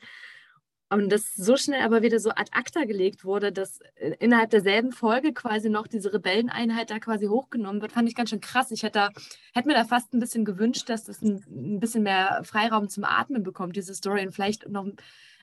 Und 0.93 1.09
das 1.11 1.33
so 1.33 1.57
schnell 1.57 1.81
aber 1.81 2.03
wieder 2.03 2.19
so 2.19 2.29
ad 2.29 2.51
acta 2.51 2.85
gelegt 2.85 3.25
wurde, 3.25 3.51
dass 3.51 3.79
äh, 3.95 4.15
innerhalb 4.19 4.51
derselben 4.51 4.91
Folge 4.91 5.33
quasi 5.33 5.69
noch 5.69 5.87
diese 5.87 6.13
Rebelleneinheit 6.13 6.91
da 6.91 6.99
quasi 6.99 7.25
hochgenommen 7.25 7.81
wird, 7.81 7.91
fand 7.91 8.07
ich 8.07 8.15
ganz 8.15 8.29
schön 8.29 8.41
krass. 8.41 8.69
Ich 8.71 8.83
hätte, 8.83 9.09
hätte 9.53 9.67
mir 9.67 9.73
da 9.73 9.85
fast 9.85 10.13
ein 10.13 10.19
bisschen 10.19 10.45
gewünscht, 10.45 10.89
dass 10.89 11.05
das 11.05 11.21
ein, 11.21 11.43
ein 11.49 11.79
bisschen 11.79 12.03
mehr 12.03 12.41
Freiraum 12.43 12.89
zum 12.89 13.03
Atmen 13.03 13.43
bekommt, 13.43 13.75
diese 13.75 13.95
Story, 13.95 14.25
und 14.25 14.33
vielleicht 14.33 14.69
noch 14.69 14.87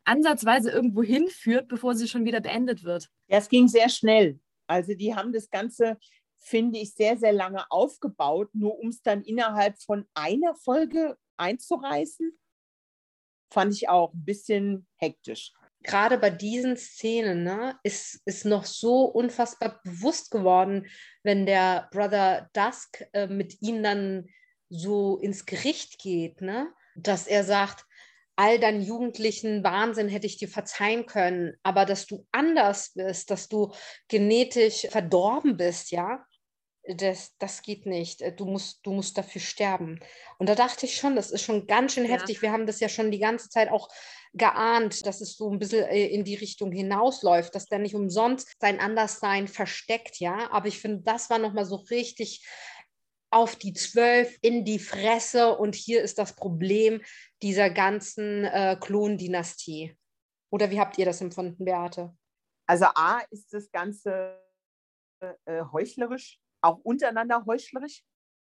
ansatzweise 0.05 0.71
irgendwo 0.71 1.03
hinführt, 1.03 1.69
bevor 1.69 1.95
sie 1.95 2.09
schon 2.09 2.25
wieder 2.25 2.41
beendet 2.41 2.85
wird. 2.85 3.11
Ja, 3.29 3.39
es 3.39 3.49
ging 3.49 3.69
sehr 3.69 3.89
schnell. 3.89 4.39
Also 4.67 4.95
die 4.95 5.15
haben 5.15 5.33
das 5.33 5.51
Ganze, 5.51 5.99
finde 6.37 6.79
ich, 6.79 6.95
sehr, 6.95 7.17
sehr 7.17 7.33
lange 7.33 7.69
aufgebaut, 7.71 8.51
nur 8.53 8.79
um 8.79 8.89
es 8.89 9.03
dann 9.03 9.23
innerhalb 9.23 9.81
von 9.83 10.07
einer 10.15 10.55
Folge 10.55 11.17
einzureißen 11.37 12.40
fand 13.51 13.75
ich 13.75 13.89
auch 13.89 14.13
ein 14.13 14.25
bisschen 14.25 14.87
hektisch. 14.97 15.53
Gerade 15.83 16.19
bei 16.19 16.31
diesen 16.31 16.77
Szenen 16.77 17.43
ne, 17.43 17.79
ist, 17.83 18.21
ist 18.27 18.45
noch 18.45 18.67
so 18.67 19.05
unfassbar 19.05 19.81
bewusst 19.83 20.31
geworden, 20.31 20.87
wenn 21.23 21.47
der 21.47 21.89
Brother 21.91 22.51
Dusk 22.53 23.03
äh, 23.13 23.27
mit 23.27 23.63
ihm 23.63 23.83
dann 23.83 24.27
so 24.69 25.19
ins 25.19 25.47
Gericht 25.47 25.99
geht, 25.99 26.43
ne, 26.43 26.73
dass 26.97 27.27
er 27.27 27.45
sagt, 27.45 27.87
all 28.37 28.59
deinen 28.59 28.81
jugendlichen 28.81 29.63
Wahnsinn 29.65 30.09
hätte 30.09 30.27
ich 30.27 30.39
dir 30.39 30.49
verzeihen 30.49 31.05
können, 31.05 31.55
aber 31.63 31.85
dass 31.85 32.07
du 32.07 32.27
anders 32.33 32.93
bist, 32.95 33.31
dass 33.31 33.49
du 33.49 33.73
genetisch 34.09 34.87
verdorben 34.89 35.59
bist, 35.59 35.91
ja, 35.91 36.25
das, 36.97 37.37
das 37.39 37.63
geht 37.63 37.87
nicht. 37.87 38.23
Äh, 38.23 38.35
du 38.35 38.47
musst, 38.47 38.81
du 38.85 38.93
musst 38.93 39.17
dafür 39.19 39.41
sterben. 39.41 40.01
Und 40.39 40.49
da 40.49 40.55
dachte 40.55 40.87
ich 40.87 40.97
schon, 40.97 41.17
das 41.17 41.31
ist 41.31 41.43
schon 41.43 41.67
ganz 41.67 41.95
schön 41.95 42.05
ja. 42.05 42.13
heftig. 42.13 42.43
Wir 42.43 42.53
haben 42.53 42.67
das 42.67 42.81
ja 42.81 42.89
schon 42.89 43.11
die 43.11 43.19
ganze 43.19 43.49
Zeit 43.49 43.71
auch 43.71 43.89
geahnt, 44.33 45.07
dass 45.07 45.21
es 45.21 45.37
so 45.37 45.51
ein 45.51 45.59
bisschen 45.59 45.85
äh, 45.87 46.07
in 46.07 46.25
die 46.25 46.37
Richtung 46.37 46.73
hinausläuft, 46.73 47.55
dass 47.55 47.67
der 47.67 47.79
nicht 47.79 47.95
umsonst 47.95 48.57
sein 48.61 48.81
Anderssein 48.81 49.49
versteckt, 49.49 50.21
ja. 50.21 50.51
Aber 50.51 50.69
ich 50.69 50.79
finde, 50.79 51.03
das 51.03 51.31
war 51.31 51.39
nochmal 51.39 51.65
so 51.65 51.77
richtig 51.77 52.47
auf 53.33 53.57
die 53.57 53.73
Zwölf 53.73 54.37
in 54.43 54.65
die 54.65 54.81
Fresse 54.81 55.57
und 55.57 55.75
hier 55.75 56.03
ist 56.03 56.19
das 56.19 56.35
Problem 56.35 57.01
dieser 57.43 57.71
ganzen 57.71 58.45
äh, 58.45 58.77
Klondynastie. 58.81 59.97
Oder 60.51 60.71
wie 60.71 60.81
habt 60.81 60.99
ihr 60.99 61.05
das 61.05 61.21
empfunden, 61.21 61.65
Beate? 61.65 62.13
Also 62.67 62.87
A 62.95 63.21
ist 63.31 63.53
das 63.53 63.71
Ganze 63.71 64.41
äh, 65.21 65.63
heuchlerisch, 65.73 66.41
auch 66.61 66.79
untereinander 66.79 67.45
heuchlerisch. 67.47 68.03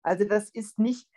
Also 0.04 0.26
das 0.26 0.50
ist 0.50 0.78
nicht 0.80 1.08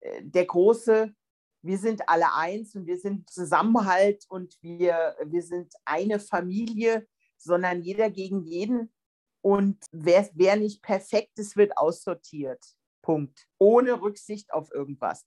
äh, 0.00 0.22
der 0.22 0.46
große, 0.46 1.14
wir 1.62 1.78
sind 1.78 2.08
alle 2.08 2.34
eins 2.34 2.74
und 2.74 2.86
wir 2.86 2.98
sind 2.98 3.28
Zusammenhalt 3.30 4.24
und 4.28 4.56
wir, 4.62 5.16
wir 5.24 5.42
sind 5.42 5.74
eine 5.84 6.20
Familie, 6.20 7.06
sondern 7.36 7.82
jeder 7.82 8.10
gegen 8.10 8.42
jeden. 8.42 8.92
Und 9.40 9.84
wer, 9.92 10.28
wer 10.34 10.56
nicht 10.56 10.82
perfekt 10.82 11.38
ist, 11.38 11.56
wird 11.56 11.76
aussortiert. 11.76 12.64
Punkt. 13.02 13.46
Ohne 13.58 14.00
Rücksicht 14.00 14.52
auf 14.52 14.72
irgendwas. 14.72 15.24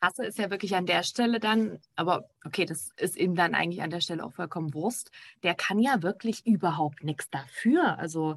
Krasse 0.00 0.26
ist 0.26 0.38
ja 0.38 0.50
wirklich 0.50 0.74
an 0.76 0.84
der 0.84 1.02
Stelle 1.02 1.40
dann, 1.40 1.80
aber 1.96 2.28
okay, 2.44 2.66
das 2.66 2.90
ist 2.98 3.16
ihm 3.16 3.34
dann 3.34 3.54
eigentlich 3.54 3.80
an 3.80 3.90
der 3.90 4.02
Stelle 4.02 4.24
auch 4.24 4.34
vollkommen 4.34 4.74
Wurst. 4.74 5.10
Der 5.42 5.54
kann 5.54 5.78
ja 5.78 6.02
wirklich 6.02 6.46
überhaupt 6.46 7.04
nichts 7.04 7.30
dafür. 7.30 7.98
Also 7.98 8.36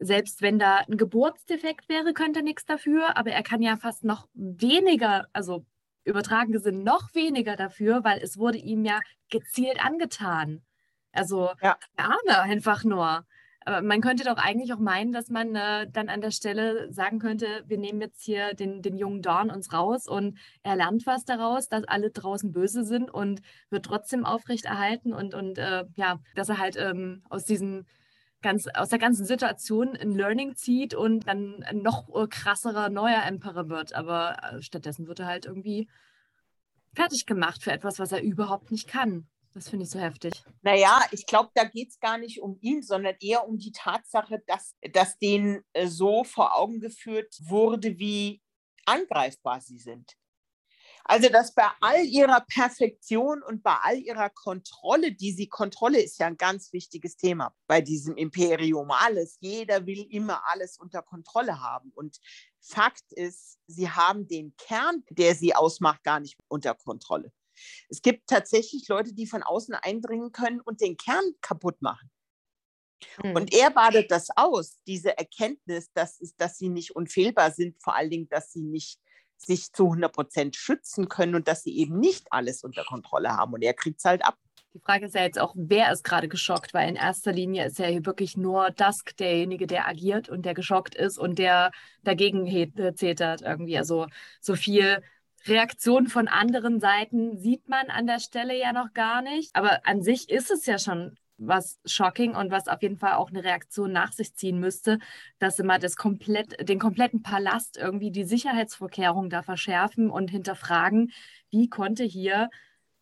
selbst 0.00 0.42
wenn 0.42 0.58
da 0.58 0.78
ein 0.88 0.96
Geburtsdefekt 0.96 1.88
wäre, 1.88 2.12
könnte 2.12 2.40
er 2.40 2.44
nichts 2.44 2.64
dafür, 2.64 3.16
aber 3.16 3.30
er 3.30 3.42
kann 3.42 3.62
ja 3.62 3.76
fast 3.76 4.04
noch 4.04 4.28
weniger, 4.34 5.26
also 5.32 5.64
übertragen 6.04 6.52
gesehen 6.52 6.82
noch 6.82 7.14
weniger 7.14 7.56
dafür, 7.56 8.04
weil 8.04 8.20
es 8.20 8.38
wurde 8.38 8.58
ihm 8.58 8.84
ja 8.84 9.00
gezielt 9.30 9.84
angetan. 9.84 10.62
Also 11.12 11.50
ja. 11.62 11.76
Arme 11.96 12.40
einfach 12.40 12.84
nur. 12.84 13.26
Aber 13.64 13.82
man 13.82 14.00
könnte 14.00 14.24
doch 14.24 14.38
eigentlich 14.38 14.72
auch 14.72 14.78
meinen, 14.78 15.12
dass 15.12 15.28
man 15.28 15.54
äh, 15.54 15.86
dann 15.90 16.08
an 16.08 16.22
der 16.22 16.30
Stelle 16.30 16.90
sagen 16.90 17.18
könnte, 17.18 17.64
wir 17.66 17.76
nehmen 17.76 18.00
jetzt 18.00 18.22
hier 18.22 18.54
den, 18.54 18.80
den 18.80 18.96
jungen 18.96 19.20
Dorn 19.20 19.50
uns 19.50 19.72
raus 19.74 20.08
und 20.08 20.38
er 20.62 20.76
lernt 20.76 21.06
was 21.06 21.26
daraus, 21.26 21.68
dass 21.68 21.84
alle 21.84 22.10
draußen 22.10 22.52
böse 22.52 22.84
sind 22.84 23.10
und 23.10 23.42
wird 23.68 23.84
trotzdem 23.84 24.24
aufrechterhalten 24.24 25.12
und, 25.12 25.34
und 25.34 25.58
äh, 25.58 25.84
ja, 25.96 26.18
dass 26.34 26.48
er 26.48 26.56
halt 26.56 26.76
ähm, 26.78 27.22
aus 27.28 27.44
diesen 27.44 27.86
ganz, 28.42 28.66
aus 28.68 28.88
der 28.88 28.98
ganzen 28.98 29.24
Situation 29.24 29.96
ein 29.96 30.12
Learning 30.12 30.56
zieht 30.56 30.94
und 30.94 31.26
dann 31.26 31.62
ein 31.64 31.82
noch 31.82 32.08
krasserer 32.30 32.88
neuer 32.88 33.22
Emperor 33.24 33.68
wird. 33.68 33.94
Aber 33.94 34.36
äh, 34.42 34.62
stattdessen 34.62 35.06
wird 35.06 35.20
er 35.20 35.26
halt 35.26 35.46
irgendwie 35.46 35.88
fertig 36.94 37.26
gemacht 37.26 37.62
für 37.62 37.72
etwas, 37.72 37.98
was 37.98 38.12
er 38.12 38.22
überhaupt 38.22 38.70
nicht 38.70 38.88
kann. 38.88 39.28
Das 39.54 39.68
finde 39.68 39.84
ich 39.84 39.90
so 39.90 39.98
heftig. 39.98 40.44
Naja, 40.62 41.00
ich 41.10 41.26
glaube, 41.26 41.50
da 41.54 41.64
geht 41.64 41.90
es 41.90 41.98
gar 41.98 42.18
nicht 42.18 42.40
um 42.40 42.58
ihn, 42.60 42.82
sondern 42.82 43.16
eher 43.20 43.48
um 43.48 43.58
die 43.58 43.72
Tatsache, 43.72 44.42
dass, 44.46 44.76
dass 44.92 45.18
denen 45.18 45.64
äh, 45.72 45.86
so 45.86 46.22
vor 46.24 46.56
Augen 46.56 46.80
geführt 46.80 47.34
wurde, 47.40 47.98
wie 47.98 48.40
angreifbar 48.84 49.60
sie 49.60 49.78
sind. 49.78 50.16
Also, 51.10 51.30
dass 51.30 51.54
bei 51.54 51.66
all 51.80 52.04
ihrer 52.04 52.42
Perfektion 52.42 53.42
und 53.42 53.62
bei 53.62 53.74
all 53.82 53.96
ihrer 53.96 54.28
Kontrolle, 54.28 55.12
die 55.12 55.32
sie, 55.32 55.48
Kontrolle 55.48 56.02
ist 56.02 56.18
ja 56.18 56.26
ein 56.26 56.36
ganz 56.36 56.70
wichtiges 56.74 57.16
Thema 57.16 57.54
bei 57.66 57.80
diesem 57.80 58.14
Imperium, 58.16 58.90
alles, 58.90 59.38
jeder 59.40 59.86
will 59.86 60.06
immer 60.10 60.46
alles 60.46 60.76
unter 60.76 61.00
Kontrolle 61.00 61.62
haben. 61.62 61.90
Und 61.94 62.18
Fakt 62.60 63.10
ist, 63.12 63.58
sie 63.66 63.88
haben 63.88 64.28
den 64.28 64.54
Kern, 64.58 65.02
der 65.08 65.34
sie 65.34 65.54
ausmacht, 65.54 66.04
gar 66.04 66.20
nicht 66.20 66.36
unter 66.46 66.74
Kontrolle. 66.74 67.32
Es 67.88 68.02
gibt 68.02 68.28
tatsächlich 68.28 68.86
Leute, 68.88 69.14
die 69.14 69.26
von 69.26 69.42
außen 69.42 69.74
eindringen 69.76 70.30
können 70.30 70.60
und 70.60 70.82
den 70.82 70.98
Kern 70.98 71.24
kaputt 71.40 71.80
machen. 71.80 72.10
Hm. 73.22 73.34
Und 73.34 73.54
er 73.54 73.70
badet 73.70 74.10
das 74.10 74.28
aus, 74.36 74.78
diese 74.86 75.16
Erkenntnis, 75.16 75.90
dass, 75.94 76.18
dass 76.36 76.58
sie 76.58 76.68
nicht 76.68 76.94
unfehlbar 76.94 77.50
sind, 77.50 77.82
vor 77.82 77.94
allen 77.94 78.10
Dingen, 78.10 78.28
dass 78.28 78.52
sie 78.52 78.62
nicht 78.62 79.00
sich 79.38 79.72
zu 79.72 79.84
100 79.84 80.12
Prozent 80.12 80.56
schützen 80.56 81.08
können 81.08 81.34
und 81.34 81.48
dass 81.48 81.62
sie 81.62 81.76
eben 81.78 81.98
nicht 81.98 82.26
alles 82.30 82.64
unter 82.64 82.84
Kontrolle 82.84 83.36
haben. 83.36 83.54
Und 83.54 83.62
er 83.62 83.74
kriegt 83.74 83.98
es 83.98 84.04
halt 84.04 84.24
ab. 84.24 84.36
Die 84.74 84.80
Frage 84.80 85.06
ist 85.06 85.14
ja 85.14 85.22
jetzt 85.22 85.38
auch, 85.38 85.54
wer 85.56 85.90
ist 85.92 86.04
gerade 86.04 86.28
geschockt? 86.28 86.74
Weil 86.74 86.90
in 86.90 86.96
erster 86.96 87.32
Linie 87.32 87.66
ist 87.66 87.78
ja 87.78 87.86
hier 87.86 88.04
wirklich 88.04 88.36
nur 88.36 88.70
Dusk 88.70 89.16
derjenige, 89.16 89.66
der 89.66 89.88
agiert 89.88 90.28
und 90.28 90.44
der 90.44 90.54
geschockt 90.54 90.94
ist 90.94 91.18
und 91.18 91.38
der 91.38 91.70
dagegen 92.04 92.46
zetert 92.94 93.40
irgendwie. 93.40 93.78
Also 93.78 94.06
so 94.40 94.54
viel 94.56 95.02
Reaktion 95.46 96.06
von 96.06 96.28
anderen 96.28 96.80
Seiten 96.80 97.38
sieht 97.38 97.68
man 97.68 97.88
an 97.88 98.06
der 98.06 98.20
Stelle 98.20 98.58
ja 98.58 98.72
noch 98.72 98.92
gar 98.92 99.22
nicht. 99.22 99.54
Aber 99.54 99.86
an 99.86 100.02
sich 100.02 100.28
ist 100.28 100.50
es 100.50 100.66
ja 100.66 100.78
schon 100.78 101.16
was 101.38 101.78
shocking 101.84 102.34
und 102.34 102.50
was 102.50 102.68
auf 102.68 102.82
jeden 102.82 102.98
Fall 102.98 103.14
auch 103.14 103.30
eine 103.30 103.44
Reaktion 103.44 103.92
nach 103.92 104.12
sich 104.12 104.34
ziehen 104.34 104.58
müsste, 104.60 104.98
dass 105.38 105.58
mal 105.58 105.78
das 105.78 105.96
komplett, 105.96 106.68
den 106.68 106.78
kompletten 106.78 107.22
Palast 107.22 107.76
irgendwie 107.76 108.10
die 108.10 108.24
Sicherheitsvorkehrungen 108.24 109.30
da 109.30 109.42
verschärfen 109.42 110.10
und 110.10 110.30
hinterfragen, 110.30 111.12
wie 111.50 111.68
konnte 111.68 112.04
hier 112.04 112.50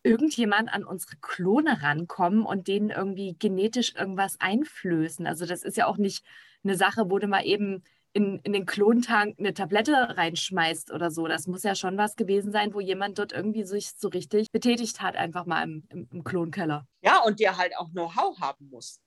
irgendjemand 0.03 0.73
an 0.73 0.85
unsere 0.85 1.17
Klone 1.17 1.81
rankommen 1.81 2.45
und 2.45 2.67
denen 2.67 2.91
irgendwie 2.91 3.35
genetisch 3.37 3.95
irgendwas 3.95 4.39
einflößen. 4.39 5.27
Also 5.27 5.45
das 5.45 5.63
ist 5.63 5.75
ja 5.75 5.87
auch 5.87 5.97
nicht 5.97 6.23
eine 6.63 6.75
Sache, 6.75 7.09
wo 7.09 7.19
du 7.19 7.27
mal 7.27 7.45
eben 7.45 7.83
in, 8.13 8.39
in 8.43 8.53
den 8.53 8.65
Klontank 8.65 9.37
eine 9.37 9.53
Tablette 9.53 9.93
reinschmeißt 10.17 10.91
oder 10.91 11.11
so. 11.11 11.27
Das 11.27 11.47
muss 11.47 11.63
ja 11.63 11.75
schon 11.75 11.97
was 11.97 12.15
gewesen 12.15 12.51
sein, 12.51 12.73
wo 12.73 12.79
jemand 12.79 13.19
dort 13.19 13.31
irgendwie 13.31 13.63
sich 13.63 13.91
so 13.95 14.07
richtig 14.07 14.51
betätigt 14.51 15.01
hat, 15.01 15.15
einfach 15.15 15.45
mal 15.45 15.63
im, 15.63 15.83
im, 15.89 16.07
im 16.11 16.23
Klonkeller. 16.23 16.87
Ja, 17.01 17.21
und 17.23 17.39
der 17.39 17.57
halt 17.57 17.77
auch 17.77 17.91
Know-how 17.91 18.39
haben 18.39 18.69
muss. 18.69 19.01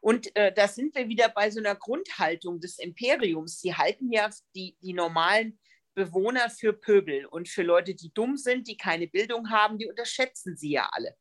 Und 0.00 0.34
äh, 0.36 0.52
da 0.52 0.68
sind 0.68 0.94
wir 0.94 1.08
wieder 1.08 1.28
bei 1.28 1.50
so 1.50 1.60
einer 1.60 1.74
Grundhaltung 1.74 2.60
des 2.60 2.78
Imperiums. 2.78 3.60
Sie 3.60 3.74
halten 3.74 4.12
ja 4.12 4.30
die, 4.54 4.76
die 4.82 4.92
normalen 4.92 5.58
Bewohner 5.94 6.50
für 6.50 6.72
Pöbel 6.72 7.26
und 7.26 7.48
für 7.48 7.62
Leute, 7.62 7.94
die 7.94 8.12
dumm 8.12 8.36
sind, 8.36 8.68
die 8.68 8.76
keine 8.76 9.08
Bildung 9.08 9.50
haben, 9.50 9.78
die 9.78 9.86
unterschätzen 9.86 10.56
sie 10.56 10.72
ja 10.72 10.88
alle. 10.92 11.16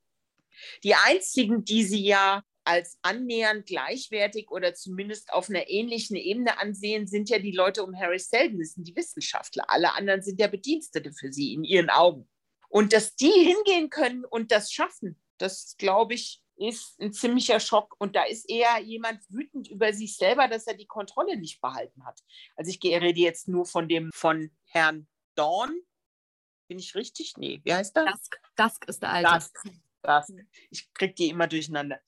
Die 0.83 0.95
einzigen, 0.95 1.63
die 1.63 1.83
sie 1.83 2.05
ja 2.05 2.43
als 2.65 2.97
annähernd 3.01 3.65
gleichwertig 3.65 4.49
oder 4.49 4.73
zumindest 4.73 5.31
auf 5.31 5.49
einer 5.49 5.69
ähnlichen 5.69 6.15
Ebene 6.15 6.59
ansehen, 6.59 7.07
sind 7.07 7.29
ja 7.29 7.39
die 7.39 7.51
Leute 7.51 7.83
um 7.83 7.97
Harry 7.97 8.19
Seldon, 8.19 8.59
das 8.59 8.73
sind 8.73 8.87
die 8.87 8.95
Wissenschaftler. 8.95 9.65
Alle 9.67 9.93
anderen 9.93 10.21
sind 10.21 10.39
ja 10.39 10.47
Bedienstete 10.47 11.13
für 11.13 11.31
sie 11.31 11.53
in 11.53 11.63
ihren 11.63 11.89
Augen. 11.89 12.27
Und 12.67 12.91
dass 12.91 13.15
die 13.15 13.31
hingehen 13.31 13.89
können 13.89 14.25
und 14.25 14.51
das 14.51 14.71
schaffen, 14.71 15.19
das 15.37 15.75
glaube 15.77 16.15
ich, 16.15 16.41
ist 16.57 16.99
ein 16.99 17.13
ziemlicher 17.13 17.59
Schock. 17.59 17.95
Und 17.99 18.15
da 18.15 18.23
ist 18.23 18.49
eher 18.49 18.79
jemand 18.79 19.21
wütend 19.29 19.69
über 19.69 19.93
sich 19.93 20.17
selber, 20.17 20.47
dass 20.47 20.67
er 20.67 20.75
die 20.75 20.87
Kontrolle 20.87 21.37
nicht 21.37 21.61
behalten 21.61 22.05
hat. 22.05 22.19
Also 22.55 22.71
ich 22.71 22.79
rede 22.83 23.19
jetzt 23.19 23.47
nur 23.47 23.65
von 23.65 23.87
dem 23.87 24.09
von 24.13 24.51
Herrn 24.65 25.07
Dorn. 25.35 25.79
Bin 26.67 26.79
ich 26.79 26.95
richtig? 26.95 27.33
Nee, 27.37 27.61
wie 27.63 27.73
heißt 27.73 27.95
er? 27.97 28.05
Dusk, 28.05 28.39
Dusk 28.55 28.85
ist 28.87 29.03
der 29.03 29.11
Alte. 29.11 29.33
Dusk. 29.33 29.63
Dusk. 30.01 30.33
Ich 30.71 30.91
kriege 30.93 31.13
die 31.13 31.29
immer 31.29 31.47
durcheinander. 31.47 31.99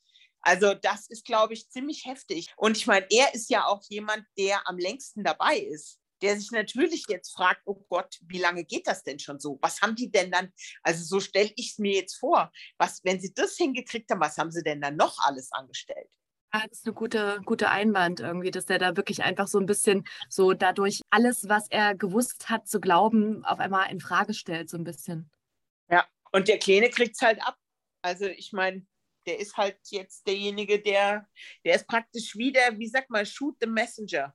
Also 0.48 0.74
das 0.74 1.10
ist, 1.10 1.26
glaube 1.26 1.54
ich, 1.54 1.70
ziemlich 1.70 2.06
heftig. 2.06 2.48
Und 2.56 2.78
ich 2.78 2.88
meine, 2.88 3.06
er 3.10 3.34
ist 3.34 3.50
ja 3.50 3.66
auch 3.66 3.84
jemand, 3.90 4.24
der 4.38 4.66
am 4.66 4.78
längsten 4.78 5.26
dabei 5.26 5.58
ist 5.58 6.00
der 6.22 6.36
sich 6.36 6.50
natürlich 6.50 7.06
jetzt 7.08 7.36
fragt, 7.36 7.62
oh 7.66 7.86
Gott, 7.90 8.18
wie 8.22 8.40
lange 8.40 8.64
geht 8.64 8.88
das 8.88 9.04
denn 9.04 9.20
schon 9.20 9.40
so? 9.40 9.60
Was 9.62 9.82
haben 9.82 9.96
die 9.96 10.10
denn 10.10 10.32
dann, 10.32 10.52
also 10.82 11.04
so 11.04 11.20
stelle 11.20 11.52
ich 11.56 11.74
es 11.74 11.78
mir 11.78 11.94
jetzt 11.94 12.16
vor, 12.16 12.52
was, 12.80 13.02
wenn 13.04 13.20
sie 13.20 13.34
das 13.36 13.56
hingekriegt 13.56 14.10
haben, 14.10 14.20
was 14.20 14.40
haben 14.40 14.50
sie 14.50 14.64
denn 14.64 14.82
dann 14.82 14.96
noch 14.96 15.20
alles 15.20 15.52
angestellt? 15.52 16.10
Ja, 16.54 16.62
das 16.68 16.80
ist 16.80 16.88
eine 16.88 16.96
gute, 16.96 17.40
gute 17.46 17.70
Einwand 17.70 18.20
irgendwie, 18.20 18.50
dass 18.50 18.66
der 18.66 18.80
da 18.80 18.96
wirklich 18.96 19.22
einfach 19.22 19.48
so 19.48 19.60
ein 19.60 19.68
bisschen 19.68 20.08
so 20.28 20.54
dadurch 20.54 21.02
alles, 21.12 21.48
was 21.48 21.68
er 21.70 21.94
gewusst 21.94 22.50
hat 22.50 22.68
zu 22.68 22.80
glauben, 22.80 23.46
auf 23.46 23.60
einmal 23.60 23.92
in 23.92 24.00
Frage 24.00 24.34
stellt, 24.34 24.70
so 24.70 24.78
ein 24.78 24.86
bisschen. 24.86 25.30
Ja, 25.90 26.08
und 26.32 26.48
der 26.48 26.58
Kleine 26.58 26.90
kriegt 26.90 27.16
es 27.16 27.22
halt 27.22 27.42
ab. 27.44 27.58
Also 28.02 28.26
ich 28.26 28.54
meine, 28.54 28.88
der 29.28 29.40
ist 29.40 29.58
halt 29.58 29.78
jetzt 29.90 30.26
derjenige, 30.26 30.82
der, 30.82 31.28
der 31.66 31.76
ist 31.76 31.88
praktisch 31.88 32.36
wieder, 32.36 32.78
wie 32.78 32.88
sagt 32.88 33.10
man, 33.10 33.26
shoot 33.26 33.56
the 33.62 33.68
messenger. 33.68 34.34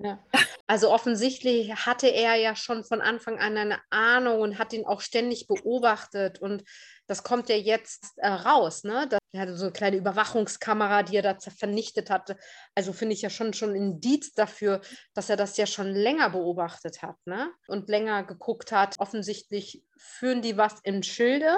Ja. 0.00 0.24
Also 0.68 0.92
offensichtlich 0.92 1.74
hatte 1.74 2.06
er 2.06 2.36
ja 2.36 2.54
schon 2.54 2.84
von 2.84 3.00
Anfang 3.00 3.38
an 3.38 3.56
eine 3.56 3.80
Ahnung 3.90 4.40
und 4.42 4.58
hat 4.58 4.72
ihn 4.72 4.86
auch 4.86 5.00
ständig 5.00 5.48
beobachtet 5.48 6.38
und 6.40 6.62
das 7.08 7.24
kommt 7.24 7.48
ja 7.48 7.56
jetzt 7.56 8.12
äh, 8.18 8.28
raus, 8.28 8.84
ne? 8.84 9.08
er 9.32 9.40
hatte 9.40 9.56
so 9.56 9.64
eine 9.64 9.72
kleine 9.72 9.96
Überwachungskamera, 9.96 11.02
die 11.02 11.16
er 11.16 11.22
da 11.22 11.38
vernichtet 11.38 12.10
hatte. 12.10 12.36
Also 12.74 12.92
finde 12.92 13.14
ich 13.14 13.22
ja 13.22 13.30
schon 13.30 13.52
schon 13.54 13.74
Indiz 13.74 14.32
dafür, 14.34 14.80
dass 15.14 15.30
er 15.30 15.36
das 15.36 15.56
ja 15.56 15.66
schon 15.66 15.88
länger 15.88 16.30
beobachtet 16.30 17.02
hat, 17.02 17.16
ne? 17.26 17.50
Und 17.66 17.88
länger 17.88 18.24
geguckt 18.24 18.72
hat. 18.72 18.94
Offensichtlich 18.98 19.82
führen 19.96 20.42
die 20.42 20.56
was 20.56 20.80
in 20.82 21.02
Schilde 21.02 21.56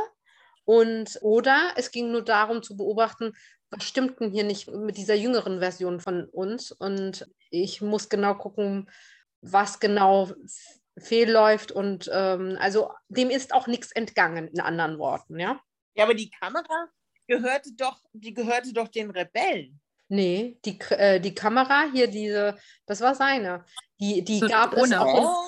und 0.64 1.19
oder 1.23 1.73
es 1.76 1.90
ging 1.90 2.12
nur 2.12 2.23
darum 2.23 2.62
zu 2.62 2.76
beobachten, 2.76 3.33
was 3.71 3.85
stimmt 3.85 4.21
denn 4.21 4.31
hier 4.31 4.45
nicht 4.45 4.69
mit 4.69 4.97
dieser 4.97 5.14
jüngeren 5.14 5.61
Version 5.61 6.00
von 6.00 6.25
uns? 6.25 6.73
Und 6.73 7.29
ich 7.50 7.81
muss 7.81 8.09
genau 8.09 8.35
gucken, 8.35 8.90
was 9.40 9.81
genau 9.81 10.31
fehlläuft. 10.99 11.73
Und 11.73 12.11
ähm, 12.12 12.57
also 12.61 12.93
dem 13.09 13.31
ist 13.31 13.55
auch 13.55 13.67
nichts 13.67 13.93
entgangen, 13.93 14.49
in 14.49 14.61
anderen 14.61 14.99
Worten, 14.99 15.38
ja. 15.38 15.61
Ja, 15.95 16.05
aber 16.05 16.14
die 16.14 16.31
Kamera 16.31 16.88
gehörte 17.26 17.73
doch, 17.75 18.00
die 18.12 18.35
gehörte 18.35 18.73
doch 18.73 18.88
den 18.88 19.11
Rebellen. 19.11 19.81
Nee, 20.09 20.59
die, 20.64 20.79
äh, 20.90 21.21
die 21.21 21.35
Kamera 21.35 21.85
hier, 21.93 22.09
diese, 22.09 22.57
das 22.87 23.00
war 23.00 23.14
seine. 23.14 23.64
Die, 24.00 24.25
die 24.25 24.40
so 24.40 24.49
gab 24.49 24.75
es 24.75 24.93
auch. 24.93 25.47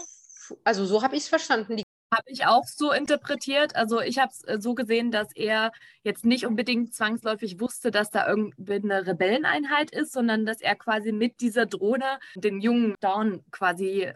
also 0.63 0.87
so 0.87 1.03
habe 1.03 1.17
ich 1.17 1.25
es 1.25 1.29
verstanden. 1.29 1.77
Die 1.77 1.85
habe 2.13 2.31
ich 2.31 2.47
auch 2.47 2.67
so 2.67 2.93
interpretiert. 2.93 3.75
Also 3.75 4.01
ich 4.01 4.19
habe 4.19 4.31
es 4.31 4.45
äh, 4.45 4.61
so 4.61 4.75
gesehen, 4.75 5.11
dass 5.11 5.35
er 5.35 5.73
jetzt 6.03 6.25
nicht 6.25 6.47
unbedingt 6.47 6.95
zwangsläufig 6.95 7.59
wusste, 7.59 7.91
dass 7.91 8.11
da 8.11 8.29
irgendeine 8.29 9.07
Rebelleneinheit 9.07 9.91
ist, 9.91 10.13
sondern 10.13 10.47
dass 10.47 10.61
er 10.61 10.77
quasi 10.77 11.13
mit 11.13 11.41
dieser 11.41 11.67
Drohne 11.67 12.19
den 12.37 12.61
jungen 12.61 12.95
Dawn 13.01 13.43
quasi 13.51 14.13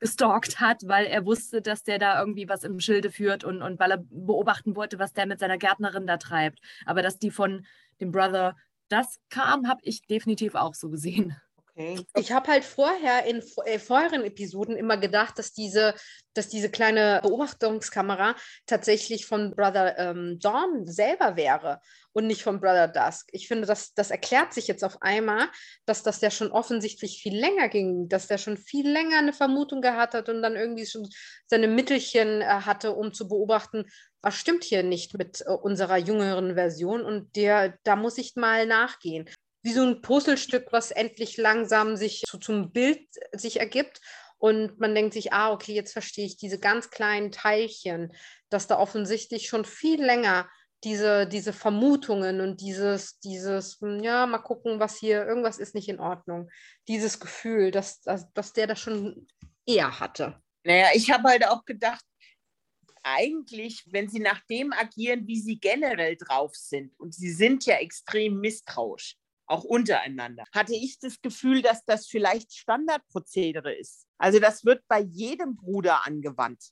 gestalkt 0.00 0.60
hat, 0.60 0.82
weil 0.86 1.06
er 1.06 1.24
wusste, 1.24 1.60
dass 1.62 1.82
der 1.82 1.98
da 1.98 2.20
irgendwie 2.20 2.48
was 2.48 2.64
im 2.64 2.80
Schilde 2.80 3.10
führt 3.10 3.44
und, 3.44 3.62
und 3.62 3.80
weil 3.80 3.90
er 3.90 3.98
beobachten 3.98 4.76
wollte, 4.76 4.98
was 4.98 5.12
der 5.12 5.26
mit 5.26 5.40
seiner 5.40 5.58
Gärtnerin 5.58 6.06
da 6.06 6.16
treibt. 6.18 6.60
Aber 6.86 7.02
dass 7.02 7.18
die 7.18 7.30
von 7.30 7.66
dem 8.00 8.12
Brother 8.12 8.56
das 8.88 9.18
kam, 9.28 9.68
habe 9.68 9.80
ich 9.82 10.02
definitiv 10.02 10.54
auch 10.54 10.74
so 10.74 10.88
gesehen. 10.88 11.36
Okay. 11.78 12.04
Ich 12.16 12.32
habe 12.32 12.50
halt 12.50 12.64
vorher 12.64 13.24
in 13.26 13.40
äh, 13.64 13.78
vorherigen 13.78 14.24
Episoden 14.24 14.76
immer 14.76 14.96
gedacht, 14.96 15.38
dass 15.38 15.52
diese, 15.52 15.94
dass 16.34 16.48
diese 16.48 16.70
kleine 16.70 17.20
Beobachtungskamera 17.22 18.34
tatsächlich 18.66 19.26
von 19.26 19.54
Brother 19.54 19.96
ähm, 19.96 20.40
Dawn 20.40 20.88
selber 20.88 21.36
wäre 21.36 21.80
und 22.12 22.26
nicht 22.26 22.42
von 22.42 22.60
Brother 22.60 22.88
Dusk. 22.88 23.28
Ich 23.30 23.46
finde, 23.46 23.64
das, 23.64 23.94
das 23.94 24.10
erklärt 24.10 24.54
sich 24.54 24.66
jetzt 24.66 24.82
auf 24.82 25.02
einmal, 25.02 25.46
dass 25.86 26.02
das 26.02 26.20
ja 26.20 26.32
schon 26.32 26.50
offensichtlich 26.50 27.22
viel 27.22 27.38
länger 27.38 27.68
ging, 27.68 28.08
dass 28.08 28.26
der 28.26 28.38
schon 28.38 28.56
viel 28.56 28.90
länger 28.90 29.18
eine 29.18 29.32
Vermutung 29.32 29.80
gehabt 29.80 30.14
hat 30.14 30.28
und 30.28 30.42
dann 30.42 30.56
irgendwie 30.56 30.86
schon 30.86 31.08
seine 31.46 31.68
Mittelchen 31.68 32.40
äh, 32.40 32.44
hatte, 32.46 32.92
um 32.92 33.12
zu 33.12 33.28
beobachten, 33.28 33.84
was 34.20 34.34
stimmt 34.34 34.64
hier 34.64 34.82
nicht 34.82 35.16
mit 35.16 35.42
äh, 35.42 35.50
unserer 35.50 35.96
jüngeren 35.96 36.56
Version 36.56 37.04
und 37.04 37.36
der, 37.36 37.78
da 37.84 37.94
muss 37.94 38.18
ich 38.18 38.34
mal 38.34 38.66
nachgehen 38.66 39.30
wie 39.68 39.74
so 39.74 39.84
ein 39.84 40.00
Puzzlestück, 40.00 40.68
was 40.72 40.90
endlich 40.90 41.36
langsam 41.36 41.96
sich 41.96 42.22
zu, 42.26 42.38
zum 42.38 42.72
Bild 42.72 43.06
sich 43.32 43.60
ergibt. 43.60 44.00
Und 44.38 44.80
man 44.80 44.94
denkt 44.94 45.12
sich, 45.12 45.32
ah, 45.34 45.52
okay, 45.52 45.74
jetzt 45.74 45.92
verstehe 45.92 46.24
ich 46.24 46.38
diese 46.38 46.58
ganz 46.58 46.90
kleinen 46.90 47.32
Teilchen, 47.32 48.12
dass 48.48 48.66
da 48.66 48.78
offensichtlich 48.78 49.48
schon 49.48 49.66
viel 49.66 50.02
länger 50.02 50.48
diese, 50.84 51.26
diese 51.26 51.52
Vermutungen 51.52 52.40
und 52.40 52.62
dieses, 52.62 53.18
dieses, 53.18 53.78
hm, 53.80 54.02
ja, 54.02 54.26
mal 54.26 54.38
gucken, 54.38 54.80
was 54.80 54.96
hier, 54.96 55.26
irgendwas 55.26 55.58
ist 55.58 55.74
nicht 55.74 55.88
in 55.88 56.00
Ordnung. 56.00 56.48
Dieses 56.86 57.20
Gefühl, 57.20 57.70
dass, 57.70 58.00
dass, 58.00 58.32
dass 58.32 58.54
der 58.54 58.68
das 58.68 58.80
schon 58.80 59.26
eher 59.66 60.00
hatte. 60.00 60.40
Naja, 60.64 60.86
ich 60.94 61.10
habe 61.10 61.28
halt 61.28 61.46
auch 61.46 61.66
gedacht, 61.66 62.04
eigentlich, 63.02 63.84
wenn 63.90 64.08
sie 64.08 64.20
nach 64.20 64.40
dem 64.48 64.72
agieren, 64.72 65.26
wie 65.26 65.40
sie 65.40 65.58
generell 65.58 66.16
drauf 66.16 66.54
sind, 66.54 66.98
und 66.98 67.14
sie 67.14 67.32
sind 67.32 67.66
ja 67.66 67.76
extrem 67.76 68.40
misstrauisch, 68.40 69.16
auch 69.48 69.64
untereinander, 69.64 70.44
hatte 70.52 70.74
ich 70.74 70.98
das 70.98 71.20
Gefühl, 71.20 71.62
dass 71.62 71.84
das 71.84 72.06
vielleicht 72.06 72.52
Standardprozedere 72.52 73.74
ist. 73.74 74.06
Also 74.18 74.38
das 74.38 74.64
wird 74.64 74.82
bei 74.88 75.00
jedem 75.00 75.56
Bruder 75.56 76.06
angewandt. 76.06 76.70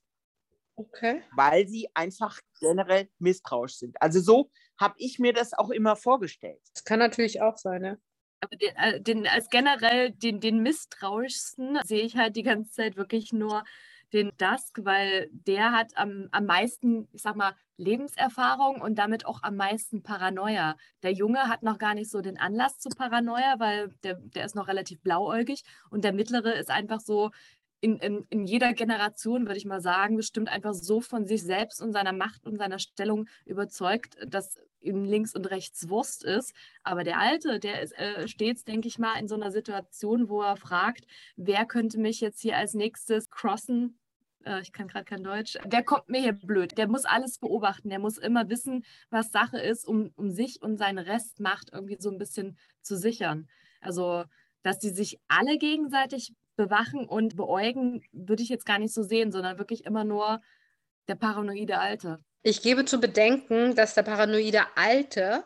Okay. 0.76 1.22
Weil 1.32 1.66
sie 1.68 1.88
einfach 1.94 2.38
generell 2.60 3.08
misstrauisch 3.18 3.76
sind. 3.76 3.96
Also 4.00 4.20
so 4.20 4.50
habe 4.78 4.94
ich 4.98 5.18
mir 5.18 5.32
das 5.32 5.54
auch 5.54 5.70
immer 5.70 5.96
vorgestellt. 5.96 6.60
Das 6.74 6.84
kann 6.84 6.98
natürlich 6.98 7.40
auch 7.40 7.56
sein, 7.56 7.80
ne? 7.80 8.00
Aber 8.40 8.56
den, 8.56 8.76
äh, 8.76 9.00
den, 9.00 9.26
als 9.26 9.48
generell 9.48 10.10
den, 10.10 10.40
den 10.40 10.62
misstrauischsten 10.62 11.78
sehe 11.84 12.02
ich 12.02 12.16
halt 12.16 12.36
die 12.36 12.42
ganze 12.42 12.70
Zeit 12.70 12.96
wirklich 12.96 13.32
nur 13.32 13.64
den 14.12 14.30
Dusk, 14.38 14.80
weil 14.82 15.28
der 15.32 15.72
hat 15.72 15.96
am, 15.96 16.28
am 16.30 16.46
meisten, 16.46 17.08
ich 17.12 17.22
sag 17.22 17.36
mal, 17.36 17.54
Lebenserfahrung 17.76 18.80
und 18.80 18.96
damit 18.96 19.26
auch 19.26 19.42
am 19.42 19.56
meisten 19.56 20.02
Paranoia. 20.02 20.76
Der 21.02 21.12
Junge 21.12 21.48
hat 21.48 21.62
noch 21.62 21.78
gar 21.78 21.94
nicht 21.94 22.10
so 22.10 22.20
den 22.20 22.38
Anlass 22.38 22.78
zu 22.78 22.88
Paranoia, 22.88 23.56
weil 23.58 23.88
der, 24.02 24.14
der 24.14 24.44
ist 24.44 24.54
noch 24.54 24.68
relativ 24.68 25.00
blauäugig 25.00 25.62
und 25.90 26.04
der 26.04 26.12
mittlere 26.12 26.54
ist 26.54 26.70
einfach 26.70 27.00
so, 27.00 27.30
in, 27.80 27.98
in, 27.98 28.26
in 28.30 28.46
jeder 28.46 28.72
Generation, 28.72 29.46
würde 29.46 29.58
ich 29.58 29.64
mal 29.66 29.80
sagen, 29.80 30.16
bestimmt 30.16 30.48
einfach 30.48 30.74
so 30.74 31.00
von 31.00 31.26
sich 31.26 31.42
selbst 31.42 31.82
und 31.82 31.92
seiner 31.92 32.12
Macht 32.12 32.46
und 32.46 32.56
seiner 32.56 32.78
Stellung 32.78 33.28
überzeugt, 33.44 34.16
dass 34.26 34.58
ihm 34.80 35.04
links 35.04 35.34
und 35.34 35.50
rechts 35.50 35.88
Wurst 35.88 36.24
ist. 36.24 36.54
Aber 36.82 37.04
der 37.04 37.18
Alte, 37.18 37.60
der 37.60 37.82
ist 37.82 37.92
äh, 37.98 38.26
stets, 38.28 38.64
denke 38.64 38.88
ich 38.88 38.98
mal, 38.98 39.18
in 39.18 39.28
so 39.28 39.34
einer 39.34 39.50
Situation, 39.50 40.28
wo 40.28 40.42
er 40.42 40.56
fragt, 40.56 41.06
wer 41.36 41.66
könnte 41.66 41.98
mich 41.98 42.20
jetzt 42.20 42.40
hier 42.40 42.56
als 42.56 42.74
nächstes 42.74 43.30
crossen, 43.30 43.98
äh, 44.46 44.60
ich 44.60 44.72
kann 44.72 44.88
gerade 44.88 45.04
kein 45.04 45.22
Deutsch, 45.22 45.58
der 45.64 45.82
kommt 45.82 46.08
mir 46.08 46.20
hier 46.20 46.32
blöd. 46.32 46.78
Der 46.78 46.88
muss 46.88 47.04
alles 47.04 47.38
beobachten, 47.38 47.90
der 47.90 47.98
muss 47.98 48.18
immer 48.18 48.48
wissen, 48.48 48.84
was 49.10 49.32
Sache 49.32 49.58
ist, 49.58 49.86
um, 49.86 50.12
um 50.16 50.30
sich 50.30 50.62
und 50.62 50.78
seine 50.78 51.06
Restmacht 51.06 51.70
irgendwie 51.72 51.96
so 51.98 52.10
ein 52.10 52.18
bisschen 52.18 52.56
zu 52.82 52.96
sichern. 52.96 53.48
Also, 53.80 54.24
dass 54.62 54.78
die 54.78 54.90
sich 54.90 55.20
alle 55.28 55.58
gegenseitig 55.58 56.32
bewachen 56.56 57.06
und 57.06 57.36
beäugen, 57.36 58.02
würde 58.12 58.42
ich 58.42 58.48
jetzt 58.48 58.66
gar 58.66 58.78
nicht 58.78 58.94
so 58.94 59.02
sehen, 59.02 59.30
sondern 59.30 59.58
wirklich 59.58 59.84
immer 59.84 60.04
nur 60.04 60.40
der 61.08 61.16
paranoide 61.16 61.78
Alte. 61.78 62.18
Ich 62.42 62.62
gebe 62.62 62.84
zu 62.84 62.98
bedenken, 62.98 63.74
dass 63.74 63.94
der 63.94 64.02
paranoide 64.02 64.62
Alte 64.76 65.44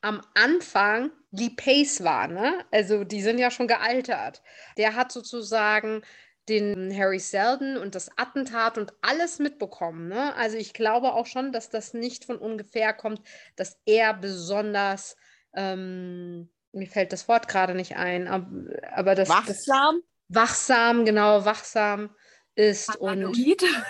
am 0.00 0.20
Anfang 0.34 1.10
Lee 1.30 1.50
Pace 1.50 2.04
war, 2.04 2.28
ne? 2.28 2.64
Also 2.70 3.04
die 3.04 3.22
sind 3.22 3.38
ja 3.38 3.50
schon 3.50 3.66
gealtert. 3.66 4.42
Der 4.76 4.94
hat 4.94 5.10
sozusagen 5.10 6.02
den 6.48 6.96
Harry 6.96 7.18
Seldon 7.18 7.76
und 7.76 7.94
das 7.94 8.10
Attentat 8.16 8.78
und 8.78 8.92
alles 9.00 9.38
mitbekommen. 9.38 10.08
Ne? 10.08 10.34
Also 10.36 10.56
ich 10.56 10.74
glaube 10.74 11.12
auch 11.12 11.26
schon, 11.26 11.52
dass 11.52 11.70
das 11.70 11.94
nicht 11.94 12.24
von 12.24 12.36
ungefähr 12.36 12.92
kommt, 12.92 13.22
dass 13.56 13.78
er 13.86 14.14
besonders, 14.14 15.16
ähm, 15.54 16.50
mir 16.72 16.86
fällt 16.86 17.12
das 17.12 17.28
Wort 17.28 17.48
gerade 17.48 17.74
nicht 17.74 17.96
ein, 17.96 18.28
aber, 18.28 18.48
aber 18.92 19.14
das... 19.14 19.28
Wachsam? 19.28 20.00
Das, 20.28 20.36
wachsam, 20.42 21.04
genau, 21.04 21.44
wachsam 21.44 22.10
ist 22.54 22.98
Paranoid. 22.98 23.62
und 23.62 23.84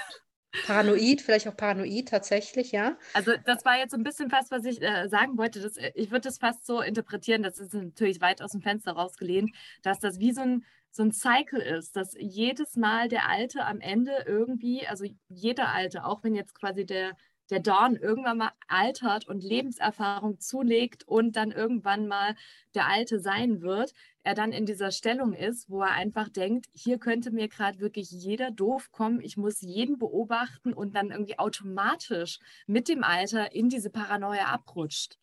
Paranoid, 0.67 1.21
vielleicht 1.21 1.49
auch 1.49 1.57
paranoid 1.57 2.09
tatsächlich, 2.09 2.73
ja. 2.73 2.97
Also 3.13 3.33
das 3.45 3.65
war 3.65 3.77
jetzt 3.77 3.91
so 3.91 3.97
ein 3.97 4.05
bisschen 4.05 4.31
fast, 4.31 4.51
was 4.51 4.65
ich 4.65 4.81
äh, 4.81 5.09
sagen 5.09 5.37
wollte. 5.37 5.61
Dass, 5.61 5.77
äh, 5.77 5.93
ich 5.95 6.11
würde 6.11 6.29
das 6.29 6.39
fast 6.39 6.65
so 6.65 6.81
interpretieren, 6.81 7.43
das 7.43 7.59
ist 7.59 7.75
natürlich 7.75 8.21
weit 8.21 8.41
aus 8.41 8.53
dem 8.53 8.63
Fenster 8.63 8.93
rausgelehnt, 8.93 9.55
dass 9.83 9.99
das 9.99 10.21
wie 10.21 10.33
so 10.33 10.43
ein, 10.43 10.65
so 10.95 11.03
ein 11.03 11.13
Cycle 11.13 11.61
ist, 11.61 11.97
dass 11.97 12.15
jedes 12.19 12.77
Mal 12.77 13.09
der 13.09 13.29
Alte 13.29 13.65
am 13.65 13.81
Ende 13.81 14.25
irgendwie, 14.27 14.87
also 14.87 15.05
jeder 15.29 15.69
Alte, 15.73 16.05
auch 16.05 16.23
wenn 16.23 16.35
jetzt 16.35 16.55
quasi 16.55 16.87
der 16.87 17.17
der 17.51 17.61
Dawn 17.61 17.97
irgendwann 17.97 18.39
mal 18.39 18.53
altert 18.69 19.29
und 19.29 19.43
Lebenserfahrung 19.45 20.41
zulegt 20.41 21.07
und 21.07 21.37
dann 21.37 21.51
irgendwann 21.51 22.07
mal 22.09 22.37
der 22.75 22.87
Alte 22.89 23.21
sein 23.21 23.61
wird, 23.61 23.93
er 24.23 24.35
dann 24.35 24.53
in 24.53 24.65
dieser 24.67 24.91
Stellung 24.91 25.35
ist, 25.35 25.69
wo 25.69 25.83
er 25.83 25.93
einfach 25.93 26.29
denkt, 26.29 26.67
hier 26.73 26.99
könnte 26.99 27.31
mir 27.31 27.49
gerade 27.49 27.81
wirklich 27.81 28.11
jeder 28.11 28.51
doof 28.51 28.91
kommen, 28.93 29.21
ich 29.21 29.37
muss 29.37 29.61
jeden 29.61 29.99
beobachten 29.99 30.73
und 30.73 30.97
dann 30.97 31.11
irgendwie 31.11 31.39
automatisch 31.39 32.39
mit 32.67 32.89
dem 32.89 33.05
Alter 33.05 33.53
in 33.53 33.69
diese 33.69 33.91
Paranoia 33.91 34.47
abrutscht. 34.47 35.19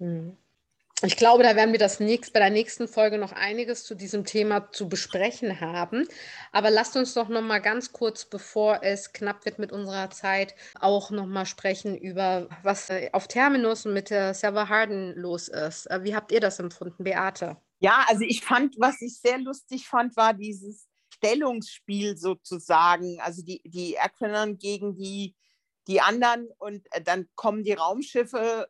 Mhm. 0.00 0.36
Ich 1.04 1.16
glaube, 1.16 1.44
da 1.44 1.54
werden 1.54 1.70
wir 1.70 1.78
das 1.78 2.00
nächst, 2.00 2.32
bei 2.32 2.40
der 2.40 2.50
nächsten 2.50 2.88
Folge 2.88 3.18
noch 3.18 3.30
einiges 3.30 3.84
zu 3.84 3.94
diesem 3.94 4.24
Thema 4.24 4.72
zu 4.72 4.88
besprechen 4.88 5.60
haben. 5.60 6.08
Aber 6.50 6.70
lasst 6.70 6.96
uns 6.96 7.14
doch 7.14 7.28
noch 7.28 7.40
mal 7.40 7.60
ganz 7.60 7.92
kurz, 7.92 8.24
bevor 8.24 8.80
es 8.82 9.12
knapp 9.12 9.44
wird 9.44 9.60
mit 9.60 9.70
unserer 9.70 10.10
Zeit, 10.10 10.56
auch 10.80 11.12
noch 11.12 11.26
mal 11.26 11.46
sprechen 11.46 11.96
über 11.96 12.48
was 12.64 12.90
äh, 12.90 13.10
auf 13.12 13.28
Terminus 13.28 13.84
mit 13.84 14.10
der 14.10 14.34
Server 14.34 14.68
Harden 14.68 15.14
los 15.14 15.46
ist. 15.46 15.86
Äh, 15.86 16.02
wie 16.02 16.16
habt 16.16 16.32
ihr 16.32 16.40
das 16.40 16.58
empfunden, 16.58 17.04
Beate? 17.04 17.56
Ja, 17.78 18.04
also 18.08 18.22
ich 18.22 18.42
fand, 18.42 18.74
was 18.78 19.00
ich 19.00 19.20
sehr 19.20 19.38
lustig 19.38 19.86
fand, 19.86 20.16
war 20.16 20.34
dieses 20.34 20.88
Stellungsspiel 21.14 22.16
sozusagen. 22.16 23.20
Also 23.20 23.42
die, 23.42 23.62
die 23.64 24.00
Aquinan 24.00 24.58
gegen 24.58 24.96
die, 24.96 25.36
die 25.86 26.00
anderen 26.00 26.48
und 26.58 26.84
äh, 26.90 27.00
dann 27.00 27.28
kommen 27.36 27.62
die 27.62 27.74
Raumschiffe 27.74 28.66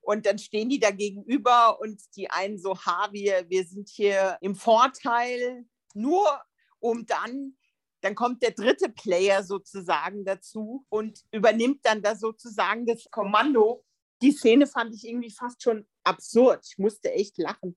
und 0.00 0.26
dann 0.26 0.38
stehen 0.38 0.68
die 0.68 0.78
da 0.78 0.90
gegenüber 0.90 1.80
und 1.80 2.00
die 2.16 2.30
einen 2.30 2.58
so, 2.58 2.76
ha, 2.76 3.08
wir, 3.12 3.48
wir 3.48 3.64
sind 3.64 3.88
hier 3.88 4.38
im 4.40 4.54
Vorteil, 4.54 5.64
nur 5.94 6.40
um 6.78 7.06
dann, 7.06 7.56
dann 8.00 8.14
kommt 8.14 8.42
der 8.42 8.50
dritte 8.50 8.90
Player 8.90 9.42
sozusagen 9.42 10.24
dazu 10.24 10.84
und 10.88 11.24
übernimmt 11.30 11.80
dann 11.84 12.02
da 12.02 12.14
sozusagen 12.14 12.86
das 12.86 13.04
Kommando. 13.10 13.84
Die 14.22 14.32
Szene 14.32 14.66
fand 14.66 14.94
ich 14.94 15.06
irgendwie 15.06 15.30
fast 15.30 15.62
schon 15.62 15.86
absurd. 16.02 16.66
Ich 16.68 16.78
musste 16.78 17.12
echt 17.12 17.38
lachen, 17.38 17.76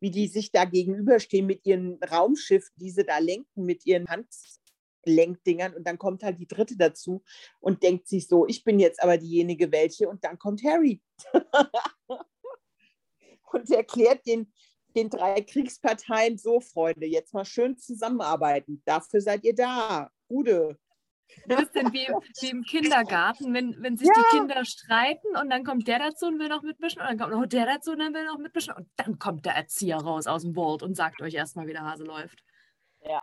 wie 0.00 0.10
die 0.10 0.28
sich 0.28 0.52
da 0.52 0.64
gegenüberstehen 0.64 1.46
mit 1.46 1.66
ihren 1.66 1.98
Raumschiffen, 2.02 2.72
die 2.76 2.90
sie 2.90 3.04
da 3.04 3.18
lenken, 3.18 3.64
mit 3.64 3.84
ihren 3.86 4.06
Hand, 4.08 4.28
Lenkdingern 5.08 5.74
und 5.74 5.86
dann 5.86 5.98
kommt 5.98 6.22
halt 6.22 6.38
die 6.38 6.46
dritte 6.46 6.76
dazu 6.76 7.22
und 7.60 7.82
denkt 7.82 8.08
sich 8.08 8.28
so, 8.28 8.46
ich 8.46 8.64
bin 8.64 8.78
jetzt 8.78 9.02
aber 9.02 9.18
diejenige 9.18 9.72
welche 9.72 10.08
und 10.08 10.24
dann 10.24 10.38
kommt 10.38 10.62
Harry 10.64 11.00
und 13.52 13.70
erklärt 13.70 14.26
den, 14.26 14.52
den 14.94 15.10
drei 15.10 15.40
Kriegsparteien 15.42 16.38
so, 16.38 16.60
Freunde, 16.60 17.06
jetzt 17.06 17.34
mal 17.34 17.44
schön 17.44 17.76
zusammenarbeiten. 17.76 18.82
Dafür 18.84 19.20
seid 19.20 19.44
ihr 19.44 19.54
da. 19.54 20.10
Gute. 20.28 20.78
Ein 21.48 21.56
bisschen 21.56 21.92
wie, 21.92 22.08
wie 22.40 22.50
im 22.50 22.62
Kindergarten, 22.62 23.52
wenn, 23.52 23.76
wenn 23.82 23.96
sich 23.96 24.08
ja. 24.08 24.14
die 24.14 24.38
Kinder 24.38 24.64
streiten 24.64 25.36
und 25.40 25.50
dann 25.50 25.64
kommt 25.64 25.86
der 25.88 25.98
dazu 25.98 26.26
und 26.26 26.38
will 26.38 26.48
noch 26.48 26.62
mitmischen 26.62 27.00
und 27.00 27.08
dann 27.08 27.18
kommt 27.18 27.32
noch 27.32 27.46
der 27.46 27.66
dazu 27.66 27.92
und 27.92 27.98
dann 27.98 28.14
will 28.14 28.24
noch 28.24 28.38
mitmischen 28.38 28.74
und 28.74 28.88
dann 28.96 29.18
kommt 29.18 29.44
der 29.44 29.54
Erzieher 29.54 29.98
raus 29.98 30.26
aus 30.26 30.42
dem 30.42 30.54
Vault 30.54 30.82
und 30.82 30.94
sagt 30.94 31.20
euch 31.22 31.34
erstmal, 31.34 31.66
wie 31.66 31.72
der 31.72 31.84
Hase 31.84 32.04
läuft. 32.04 32.42
Ja. 33.04 33.22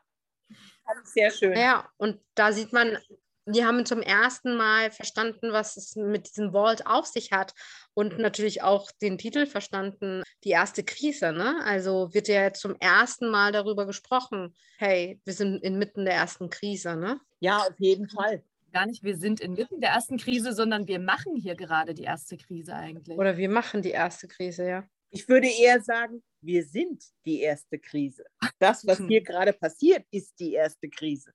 Sehr 1.03 1.31
schön. 1.31 1.57
Ja, 1.57 1.89
und 1.97 2.19
da 2.35 2.51
sieht 2.51 2.73
man, 2.73 2.97
die 3.45 3.65
haben 3.65 3.85
zum 3.85 4.01
ersten 4.01 4.55
Mal 4.55 4.91
verstanden, 4.91 5.51
was 5.51 5.75
es 5.75 5.95
mit 5.95 6.29
diesem 6.29 6.51
Vault 6.53 6.85
auf 6.87 7.05
sich 7.05 7.31
hat 7.31 7.53
und 7.93 8.17
natürlich 8.17 8.61
auch 8.63 8.89
den 9.01 9.17
Titel 9.17 9.45
verstanden, 9.45 10.23
die 10.43 10.51
erste 10.51 10.83
Krise. 10.83 11.33
Ne? 11.33 11.61
Also 11.65 12.13
wird 12.13 12.27
ja 12.27 12.53
zum 12.53 12.75
ersten 12.79 13.29
Mal 13.29 13.51
darüber 13.51 13.85
gesprochen, 13.85 14.55
hey, 14.77 15.19
wir 15.25 15.33
sind 15.33 15.61
inmitten 15.63 16.05
der 16.05 16.15
ersten 16.15 16.49
Krise. 16.49 16.95
Ne? 16.95 17.19
Ja, 17.39 17.57
auf 17.57 17.79
jeden 17.79 18.07
Fall. 18.09 18.43
Gar 18.71 18.87
nicht, 18.87 19.03
wir 19.03 19.17
sind 19.17 19.39
inmitten 19.39 19.81
der 19.81 19.91
ersten 19.91 20.17
Krise, 20.17 20.53
sondern 20.53 20.87
wir 20.87 20.99
machen 20.99 21.35
hier 21.35 21.55
gerade 21.55 21.93
die 21.93 22.03
erste 22.03 22.37
Krise 22.37 22.73
eigentlich. 22.73 23.17
Oder 23.17 23.37
wir 23.37 23.49
machen 23.49 23.81
die 23.81 23.91
erste 23.91 24.27
Krise, 24.27 24.67
ja. 24.67 24.83
Ich 25.13 25.29
würde 25.29 25.47
eher 25.47 25.79
sagen, 25.81 26.23
wir 26.41 26.65
sind 26.65 27.03
die 27.25 27.41
erste 27.41 27.77
Krise. 27.77 28.25
Das, 28.59 28.85
was 28.85 28.97
hier 28.97 29.21
gerade 29.21 29.53
passiert, 29.53 30.05
ist 30.09 30.39
die 30.39 30.53
erste 30.53 30.89
Krise. 30.89 31.31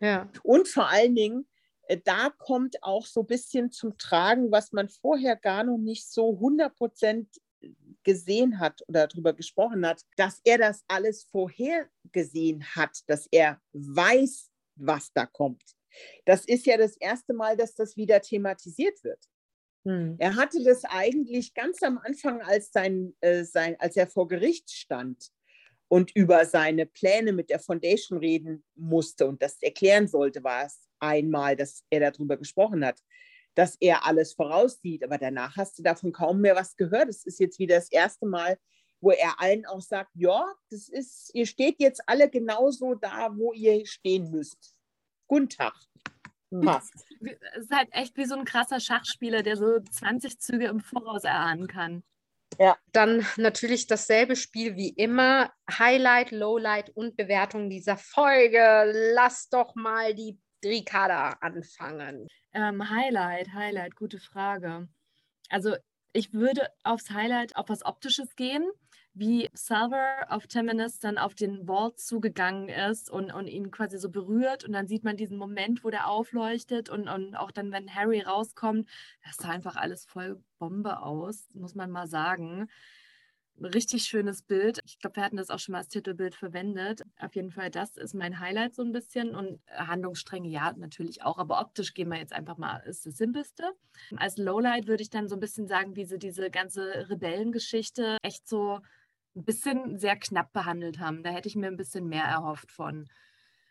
Ja. 0.00 0.30
Und 0.44 0.68
vor 0.68 0.88
allen 0.88 1.16
Dingen, 1.16 1.48
äh, 1.88 1.98
da 2.02 2.30
kommt 2.30 2.82
auch 2.82 3.06
so 3.06 3.20
ein 3.20 3.26
bisschen 3.26 3.72
zum 3.72 3.98
Tragen, 3.98 4.52
was 4.52 4.72
man 4.72 4.88
vorher 4.88 5.34
gar 5.34 5.64
noch 5.64 5.78
nicht 5.78 6.08
so 6.08 6.34
100 6.34 6.74
Prozent 6.76 7.28
gesehen 8.04 8.60
hat 8.60 8.82
oder 8.86 9.08
darüber 9.08 9.32
gesprochen 9.32 9.84
hat, 9.84 10.04
dass 10.16 10.40
er 10.44 10.58
das 10.58 10.84
alles 10.86 11.24
vorhergesehen 11.24 12.64
hat, 12.76 13.02
dass 13.08 13.26
er 13.32 13.60
weiß, 13.72 14.48
was 14.76 15.12
da 15.12 15.26
kommt. 15.26 15.62
Das 16.24 16.44
ist 16.44 16.66
ja 16.66 16.76
das 16.76 16.96
erste 16.96 17.34
Mal, 17.34 17.56
dass 17.56 17.74
das 17.74 17.96
wieder 17.96 18.20
thematisiert 18.20 19.02
wird. 19.02 19.24
Hm. 19.84 20.16
Er 20.18 20.36
hatte 20.36 20.62
das 20.62 20.84
eigentlich 20.84 21.54
ganz 21.54 21.82
am 21.82 21.98
Anfang, 21.98 22.42
als, 22.42 22.72
sein, 22.72 23.14
äh, 23.20 23.44
sein, 23.44 23.76
als 23.78 23.96
er 23.96 24.06
vor 24.06 24.28
Gericht 24.28 24.70
stand, 24.70 25.30
und 25.88 26.14
über 26.14 26.44
seine 26.44 26.86
Pläne 26.86 27.32
mit 27.32 27.50
der 27.50 27.58
Foundation 27.58 28.18
reden 28.18 28.62
musste 28.74 29.26
und 29.26 29.42
das 29.42 29.60
erklären 29.62 30.06
sollte, 30.06 30.44
war 30.44 30.66
es 30.66 30.86
einmal, 31.00 31.56
dass 31.56 31.82
er 31.90 32.10
darüber 32.10 32.36
gesprochen 32.36 32.84
hat, 32.84 33.00
dass 33.54 33.76
er 33.80 34.06
alles 34.06 34.34
voraussieht. 34.34 35.02
Aber 35.02 35.18
danach 35.18 35.56
hast 35.56 35.78
du 35.78 35.82
davon 35.82 36.12
kaum 36.12 36.40
mehr 36.40 36.54
was 36.54 36.76
gehört. 36.76 37.08
Es 37.08 37.24
ist 37.24 37.40
jetzt 37.40 37.58
wieder 37.58 37.76
das 37.76 37.90
erste 37.90 38.26
Mal, 38.26 38.58
wo 39.00 39.10
er 39.10 39.40
allen 39.40 39.64
auch 39.64 39.80
sagt, 39.80 40.10
ja, 40.14 40.44
das 40.70 40.88
ist, 40.88 41.30
ihr 41.32 41.46
steht 41.46 41.76
jetzt 41.78 42.02
alle 42.06 42.28
genauso 42.28 42.94
da, 42.94 43.30
wo 43.34 43.52
ihr 43.52 43.86
stehen 43.86 44.30
müsst. 44.30 44.74
Guten 45.26 45.48
Tag. 45.48 45.74
Passt. 46.50 46.94
Es 47.56 47.64
ist 47.64 47.70
halt 47.70 47.88
echt 47.92 48.16
wie 48.16 48.24
so 48.24 48.34
ein 48.34 48.44
krasser 48.44 48.80
Schachspieler, 48.80 49.42
der 49.42 49.56
so 49.56 49.80
20 49.80 50.38
Züge 50.40 50.66
im 50.66 50.80
Voraus 50.80 51.24
erahnen 51.24 51.66
kann. 51.66 52.02
Ja. 52.58 52.76
Dann 52.92 53.26
natürlich 53.36 53.86
dasselbe 53.86 54.34
Spiel 54.34 54.76
wie 54.76 54.90
immer. 54.90 55.52
Highlight, 55.70 56.30
Lowlight 56.30 56.90
und 56.90 57.16
Bewertung 57.16 57.68
dieser 57.68 57.96
Folge. 57.96 58.90
Lass 59.14 59.48
doch 59.50 59.74
mal 59.74 60.14
die 60.14 60.38
Ricarda 60.64 61.36
anfangen. 61.40 62.26
Ähm, 62.52 62.88
Highlight, 62.88 63.52
Highlight, 63.52 63.94
gute 63.94 64.18
Frage. 64.18 64.88
Also 65.50 65.76
ich 66.12 66.32
würde 66.32 66.68
aufs 66.82 67.10
Highlight 67.10 67.56
auf 67.56 67.68
was 67.68 67.84
Optisches 67.84 68.34
gehen 68.34 68.66
wie 69.18 69.48
Salver 69.52 70.26
auf 70.28 70.46
Temenis 70.46 70.98
dann 70.98 71.18
auf 71.18 71.34
den 71.34 71.66
Vault 71.66 71.98
zugegangen 71.98 72.68
ist 72.68 73.10
und, 73.10 73.32
und 73.32 73.46
ihn 73.46 73.70
quasi 73.70 73.98
so 73.98 74.10
berührt. 74.10 74.64
Und 74.64 74.72
dann 74.72 74.86
sieht 74.86 75.04
man 75.04 75.16
diesen 75.16 75.38
Moment, 75.38 75.84
wo 75.84 75.90
der 75.90 76.08
aufleuchtet 76.08 76.88
und, 76.88 77.08
und 77.08 77.34
auch 77.34 77.50
dann, 77.50 77.72
wenn 77.72 77.94
Harry 77.94 78.20
rauskommt, 78.20 78.88
das 79.24 79.36
sah 79.36 79.50
einfach 79.50 79.76
alles 79.76 80.04
voll 80.04 80.42
Bombe 80.58 81.00
aus, 81.02 81.48
muss 81.54 81.74
man 81.74 81.90
mal 81.90 82.06
sagen. 82.06 82.68
Richtig 83.60 84.04
schönes 84.04 84.42
Bild. 84.42 84.78
Ich 84.84 85.00
glaube, 85.00 85.16
wir 85.16 85.24
hatten 85.24 85.36
das 85.36 85.50
auch 85.50 85.58
schon 85.58 85.72
mal 85.72 85.78
als 85.78 85.88
Titelbild 85.88 86.36
verwendet. 86.36 87.02
Auf 87.18 87.34
jeden 87.34 87.50
Fall, 87.50 87.70
das 87.70 87.96
ist 87.96 88.14
mein 88.14 88.38
Highlight 88.38 88.76
so 88.76 88.82
ein 88.82 88.92
bisschen. 88.92 89.34
Und 89.34 89.60
Handlungsstränge, 89.68 90.48
ja, 90.48 90.72
natürlich 90.76 91.22
auch. 91.22 91.38
Aber 91.38 91.60
optisch 91.60 91.92
gehen 91.92 92.08
wir 92.08 92.18
jetzt 92.18 92.32
einfach 92.32 92.56
mal, 92.56 92.78
ist 92.86 93.04
das 93.04 93.16
Simpelste. 93.16 93.64
Als 94.16 94.36
Lowlight 94.36 94.86
würde 94.86 95.02
ich 95.02 95.10
dann 95.10 95.28
so 95.28 95.34
ein 95.34 95.40
bisschen 95.40 95.66
sagen, 95.66 95.96
wie 95.96 96.04
sie 96.04 96.18
diese 96.20 96.50
ganze 96.50 97.08
Rebellengeschichte 97.10 98.18
echt 98.22 98.48
so 98.48 98.78
ein 99.38 99.44
bisschen 99.44 99.98
sehr 99.98 100.16
knapp 100.16 100.52
behandelt 100.52 100.98
haben. 100.98 101.22
Da 101.22 101.30
hätte 101.30 101.48
ich 101.48 101.56
mir 101.56 101.68
ein 101.68 101.76
bisschen 101.76 102.08
mehr 102.08 102.24
erhofft 102.24 102.72
von. 102.72 103.08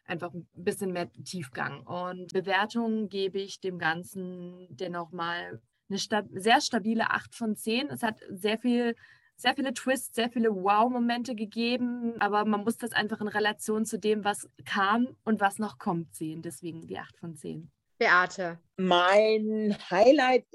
Einfach 0.06 0.34
ein 0.34 0.48
bisschen 0.54 0.94
mehr 0.94 1.12
Tiefgang. 1.12 1.82
Und 1.86 2.32
Bewertung 2.32 3.10
gebe 3.10 3.40
ich 3.40 3.60
dem 3.60 3.78
Ganzen 3.78 4.68
dennoch 4.70 5.12
mal 5.12 5.62
eine 5.90 6.00
sta 6.00 6.24
sehr 6.32 6.62
stabile 6.62 7.12
8 7.12 7.36
von 7.36 7.56
10. 7.56 7.90
Es 7.90 8.04
hat 8.04 8.20
sehr 8.30 8.58
viel 8.58 8.96
sehr 9.40 9.54
viele 9.54 9.72
Twists, 9.72 10.16
sehr 10.16 10.32
viele 10.32 10.50
Wow-Momente 10.50 11.36
gegeben, 11.36 12.20
aber 12.20 12.44
man 12.44 12.64
muss 12.64 12.78
das 12.78 12.92
einfach 12.92 13.22
in 13.22 13.28
Relation 13.28 13.86
zu 13.86 14.00
dem, 14.00 14.24
was 14.24 14.50
kam 14.66 15.16
und 15.26 15.40
was 15.40 15.60
noch 15.60 15.78
kommt, 15.78 16.16
sehen. 16.16 16.42
Deswegen 16.42 16.88
die 16.88 16.98
8 16.98 17.20
von 17.20 17.36
10. 17.36 17.72
Beate. 18.00 18.60
Mein 18.78 19.78
Highlight, 19.92 20.48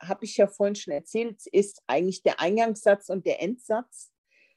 habe 0.00 0.24
ich 0.24 0.36
ja 0.36 0.46
vorhin 0.46 0.74
schon 0.74 0.94
erzählt, 0.94 1.46
ist 1.46 1.82
eigentlich 1.86 2.22
der 2.22 2.40
Eingangssatz 2.40 3.08
und 3.08 3.26
der 3.26 3.42
Endsatz 3.42 4.10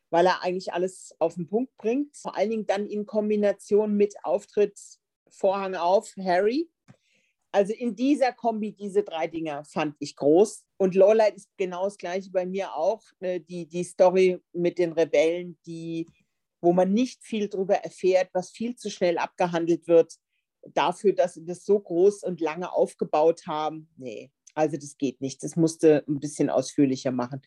weil 0.10 0.26
er 0.26 0.42
eigentlich 0.44 0.74
alles 0.74 1.16
auf 1.20 1.36
den 1.36 1.48
Punkt 1.48 1.76
bringt. 1.78 2.16
Vor 2.16 2.36
allen 2.36 2.50
Dingen 2.50 2.66
dann 2.66 2.88
in 2.88 3.06
Kombination 3.06 3.96
mit 3.96 4.16
Auftritt 4.24 4.80
Vorhang 5.30 5.76
auf 5.76 6.14
Harry. 6.18 6.70
Also 7.52 7.74
in 7.74 7.96
dieser 7.96 8.32
Kombi, 8.32 8.74
diese 8.74 9.04
drei 9.04 9.28
Dinger 9.28 9.64
fand 9.66 9.96
ich 10.00 10.16
groß. 10.16 10.66
Und 10.78 10.96
Lowlight 10.96 11.36
ist 11.36 11.50
genau 11.58 11.86
das 11.86 11.98
gleiche 11.98 12.30
bei 12.32 12.46
mir 12.46 12.76
auch. 12.76 13.02
Ne, 13.20 13.40
die, 13.40 13.68
die 13.68 13.84
Story 13.84 14.40
mit 14.54 14.78
den 14.78 14.94
Rebellen, 14.94 15.58
die, 15.66 16.08
wo 16.62 16.74
man 16.74 16.94
nicht 16.94 17.24
viel 17.24 17.48
darüber 17.48 17.76
erfährt, 17.76 18.30
was 18.34 18.52
viel 18.52 18.76
zu 18.76 18.90
schnell 18.90 19.18
abgehandelt 19.18 19.88
wird, 19.88 20.14
dafür, 20.74 21.14
dass 21.14 21.36
sie 21.36 21.46
das 21.46 21.66
so 21.66 21.80
groß 21.80 22.24
und 22.24 22.42
lange 22.42 22.72
aufgebaut 22.72 23.48
haben. 23.48 23.90
Nee, 23.98 24.32
also 24.60 24.78
das 24.78 24.98
geht 24.98 25.22
nicht. 25.22 25.44
Das 25.44 25.56
musste 25.56 26.04
ein 26.08 26.20
bisschen 26.20 26.50
ausführlicher 26.50 27.12
machen. 27.12 27.42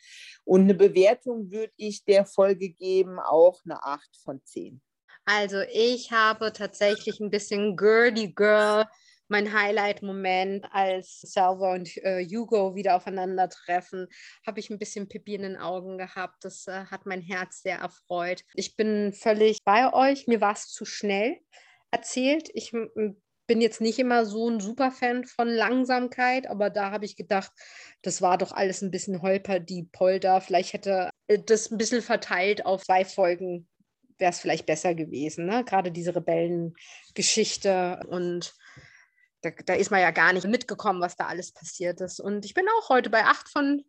Und 0.44 0.62
eine 0.62 0.74
Bewertung 0.74 1.50
würde 1.50 1.72
ich 1.76 2.04
der 2.04 2.24
Folge 2.24 2.70
geben, 2.70 3.18
auch 3.18 3.60
eine 3.64 3.82
8 3.82 4.16
von 4.22 4.40
10. 4.44 4.80
Also 5.24 5.60
ich 5.72 6.10
habe 6.10 6.52
tatsächlich 6.52 7.20
ein 7.20 7.30
bisschen 7.30 7.76
Girly 7.76 8.32
Girl 8.32 8.86
mein 9.32 9.52
Highlight-Moment, 9.52 10.66
als 10.72 11.20
Salva 11.22 11.72
und 11.72 11.96
äh, 12.04 12.24
Hugo 12.24 12.76
wieder 12.76 12.94
aufeinandertreffen, 12.96 14.06
habe 14.46 14.60
ich 14.60 14.68
ein 14.68 14.78
bisschen 14.78 15.08
Pipi 15.08 15.34
in 15.34 15.42
den 15.42 15.56
Augen 15.56 15.96
gehabt. 15.96 16.44
Das 16.44 16.66
äh, 16.68 16.84
hat 16.84 17.06
mein 17.06 17.22
Herz 17.22 17.62
sehr 17.62 17.78
erfreut. 17.78 18.44
Ich 18.54 18.76
bin 18.76 19.14
völlig 19.14 19.64
bei 19.64 19.92
euch. 19.92 20.26
Mir 20.26 20.42
war 20.42 20.52
es 20.52 20.68
zu 20.68 20.84
schnell 20.84 21.38
erzählt. 21.90 22.50
Ich 22.52 22.72
bin 23.52 23.60
jetzt 23.60 23.82
nicht 23.82 23.98
immer 23.98 24.24
so 24.24 24.48
ein 24.48 24.60
Superfan 24.60 25.26
von 25.26 25.46
Langsamkeit, 25.46 26.46
aber 26.46 26.70
da 26.70 26.90
habe 26.90 27.04
ich 27.04 27.16
gedacht, 27.16 27.52
das 28.00 28.22
war 28.22 28.38
doch 28.38 28.52
alles 28.52 28.80
ein 28.80 28.90
bisschen 28.90 29.20
holper, 29.20 29.60
die 29.60 29.82
Polter. 29.82 30.40
Vielleicht 30.40 30.72
hätte 30.72 31.10
das 31.28 31.70
ein 31.70 31.76
bisschen 31.76 32.00
verteilt 32.00 32.64
auf 32.64 32.82
zwei 32.82 33.04
Folgen, 33.04 33.68
wäre 34.16 34.30
es 34.30 34.40
vielleicht 34.40 34.64
besser 34.64 34.94
gewesen. 34.94 35.44
Ne? 35.44 35.64
Gerade 35.64 35.92
diese 35.92 36.16
Rebellengeschichte 36.16 38.00
und 38.08 38.54
da, 39.42 39.50
da, 39.66 39.74
ist 39.74 39.90
man 39.90 40.00
ja 40.00 40.12
gar 40.12 40.32
nicht 40.32 40.46
mitgekommen, 40.46 41.02
was 41.02 41.16
da 41.16 41.26
alles 41.26 41.52
passiert 41.52 42.00
ist. 42.00 42.20
Und 42.20 42.46
ich 42.46 42.54
bin 42.54 42.64
auch 42.78 42.88
heute 42.88 43.10
bei 43.10 43.22
acht 43.24 43.50
von, 43.50 43.84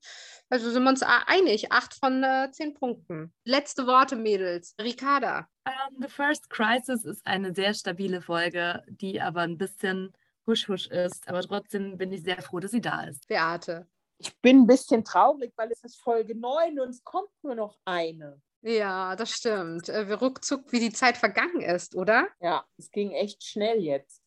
also 0.49 0.69
sind 0.69 0.83
wir 0.83 0.89
uns 0.89 1.03
einig, 1.03 1.71
acht 1.71 1.93
von 1.95 2.23
äh, 2.23 2.49
zehn 2.51 2.73
Punkten. 2.73 3.33
Letzte 3.43 3.87
Worte, 3.87 4.15
Mädels. 4.15 4.75
Ricarda. 4.79 5.47
Um, 5.65 6.01
The 6.01 6.07
First 6.07 6.49
Crisis 6.49 7.05
ist 7.05 7.25
eine 7.25 7.55
sehr 7.55 7.73
stabile 7.73 8.21
Folge, 8.21 8.83
die 8.87 9.21
aber 9.21 9.41
ein 9.41 9.57
bisschen 9.57 10.13
husch-husch 10.45 10.87
ist. 10.87 11.27
Aber 11.27 11.41
trotzdem 11.41 11.97
bin 11.97 12.11
ich 12.11 12.23
sehr 12.23 12.41
froh, 12.41 12.59
dass 12.59 12.71
sie 12.71 12.81
da 12.81 13.03
ist. 13.03 13.27
Beate. 13.27 13.87
Ich 14.17 14.39
bin 14.41 14.61
ein 14.61 14.67
bisschen 14.67 15.03
traurig, 15.03 15.53
weil 15.55 15.71
es 15.71 15.83
ist 15.83 15.99
Folge 15.99 16.35
9 16.35 16.79
und 16.79 16.89
es 16.89 17.03
kommt 17.03 17.31
nur 17.41 17.55
noch 17.55 17.77
eine. 17.85 18.41
Ja, 18.61 19.15
das 19.15 19.31
stimmt. 19.31 19.89
Äh, 19.89 20.07
wir 20.07 20.15
ruckzuck, 20.15 20.71
wie 20.71 20.79
die 20.79 20.93
Zeit 20.93 21.17
vergangen 21.17 21.61
ist, 21.61 21.95
oder? 21.95 22.27
Ja, 22.39 22.65
es 22.77 22.89
ging 22.91 23.11
echt 23.11 23.43
schnell 23.43 23.81
jetzt. 23.81 24.21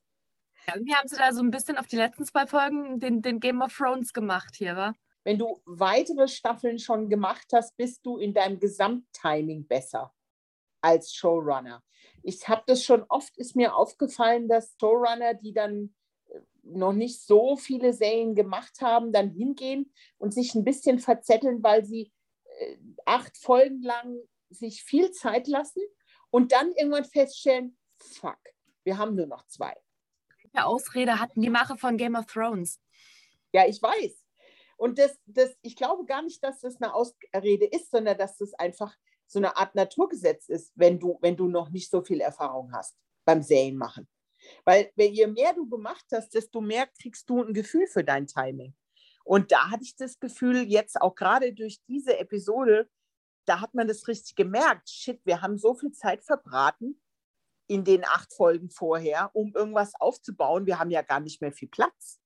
Ja, 0.66 0.74
irgendwie 0.74 0.94
haben 0.94 1.08
sie 1.08 1.16
da 1.16 1.32
so 1.32 1.42
ein 1.42 1.50
bisschen 1.50 1.78
auf 1.78 1.86
die 1.86 1.96
letzten 1.96 2.26
zwei 2.26 2.46
Folgen 2.46 2.98
den, 2.98 3.22
den 3.22 3.40
Game 3.40 3.62
of 3.62 3.74
Thrones 3.74 4.12
gemacht 4.12 4.54
hier, 4.56 4.76
wa? 4.76 4.92
Wenn 5.26 5.40
du 5.40 5.60
weitere 5.64 6.28
Staffeln 6.28 6.78
schon 6.78 7.08
gemacht 7.08 7.48
hast, 7.52 7.76
bist 7.76 8.06
du 8.06 8.16
in 8.16 8.32
deinem 8.32 8.60
Gesamttiming 8.60 9.66
besser 9.66 10.14
als 10.80 11.12
Showrunner. 11.14 11.82
Ich 12.22 12.46
habe 12.46 12.62
das 12.68 12.84
schon 12.84 13.04
oft, 13.08 13.36
ist 13.36 13.56
mir 13.56 13.74
aufgefallen, 13.74 14.48
dass 14.48 14.76
Showrunner, 14.80 15.34
die 15.34 15.52
dann 15.52 15.92
äh, 16.28 16.38
noch 16.62 16.92
nicht 16.92 17.22
so 17.22 17.56
viele 17.56 17.92
Serien 17.92 18.36
gemacht 18.36 18.80
haben, 18.80 19.12
dann 19.12 19.30
hingehen 19.30 19.92
und 20.18 20.32
sich 20.32 20.54
ein 20.54 20.62
bisschen 20.62 21.00
verzetteln, 21.00 21.60
weil 21.60 21.84
sie 21.84 22.12
äh, 22.60 22.76
acht 23.04 23.36
Folgen 23.36 23.82
lang 23.82 24.20
sich 24.48 24.84
viel 24.84 25.10
Zeit 25.10 25.48
lassen 25.48 25.82
und 26.30 26.52
dann 26.52 26.70
irgendwann 26.76 27.04
feststellen, 27.04 27.76
fuck, 27.96 28.38
wir 28.84 28.96
haben 28.96 29.16
nur 29.16 29.26
noch 29.26 29.44
zwei. 29.48 29.74
Ausrede 30.54 31.18
hatten 31.18 31.40
die 31.40 31.50
Macher 31.50 31.76
von 31.76 31.96
Game 31.96 32.14
of 32.14 32.26
Thrones. 32.26 32.80
Ja, 33.50 33.66
ich 33.66 33.82
weiß. 33.82 34.25
Und 34.76 34.98
das, 34.98 35.18
das, 35.26 35.56
ich 35.62 35.76
glaube 35.76 36.04
gar 36.04 36.22
nicht, 36.22 36.42
dass 36.44 36.60
das 36.60 36.80
eine 36.80 36.94
Ausrede 36.94 37.66
ist, 37.66 37.90
sondern 37.90 38.18
dass 38.18 38.36
das 38.36 38.54
einfach 38.54 38.94
so 39.26 39.38
eine 39.38 39.56
Art 39.56 39.74
Naturgesetz 39.74 40.48
ist, 40.48 40.72
wenn 40.76 41.00
du, 41.00 41.18
wenn 41.20 41.36
du 41.36 41.48
noch 41.48 41.70
nicht 41.70 41.90
so 41.90 42.02
viel 42.02 42.20
Erfahrung 42.20 42.72
hast 42.72 42.96
beim 43.24 43.42
Serienmachen. 43.42 44.08
Weil 44.64 44.92
je 44.96 45.26
mehr 45.26 45.54
du 45.54 45.68
gemacht 45.68 46.04
hast, 46.12 46.34
desto 46.34 46.60
mehr 46.60 46.86
kriegst 47.00 47.28
du 47.28 47.42
ein 47.42 47.54
Gefühl 47.54 47.86
für 47.86 48.04
dein 48.04 48.26
Timing. 48.26 48.74
Und 49.24 49.50
da 49.50 49.70
hatte 49.70 49.82
ich 49.82 49.96
das 49.96 50.20
Gefühl, 50.20 50.62
jetzt 50.62 51.00
auch 51.00 51.16
gerade 51.16 51.52
durch 51.52 51.80
diese 51.88 52.16
Episode, 52.18 52.88
da 53.44 53.60
hat 53.60 53.74
man 53.74 53.88
das 53.88 54.06
richtig 54.06 54.36
gemerkt. 54.36 54.88
Shit, 54.88 55.20
wir 55.24 55.42
haben 55.42 55.58
so 55.58 55.74
viel 55.74 55.90
Zeit 55.92 56.22
verbraten 56.22 57.00
in 57.66 57.82
den 57.82 58.04
acht 58.04 58.32
Folgen 58.32 58.70
vorher, 58.70 59.30
um 59.34 59.52
irgendwas 59.54 59.94
aufzubauen. 59.98 60.66
Wir 60.66 60.78
haben 60.78 60.90
ja 60.90 61.02
gar 61.02 61.18
nicht 61.18 61.40
mehr 61.40 61.52
viel 61.52 61.68
Platz. 61.68 62.20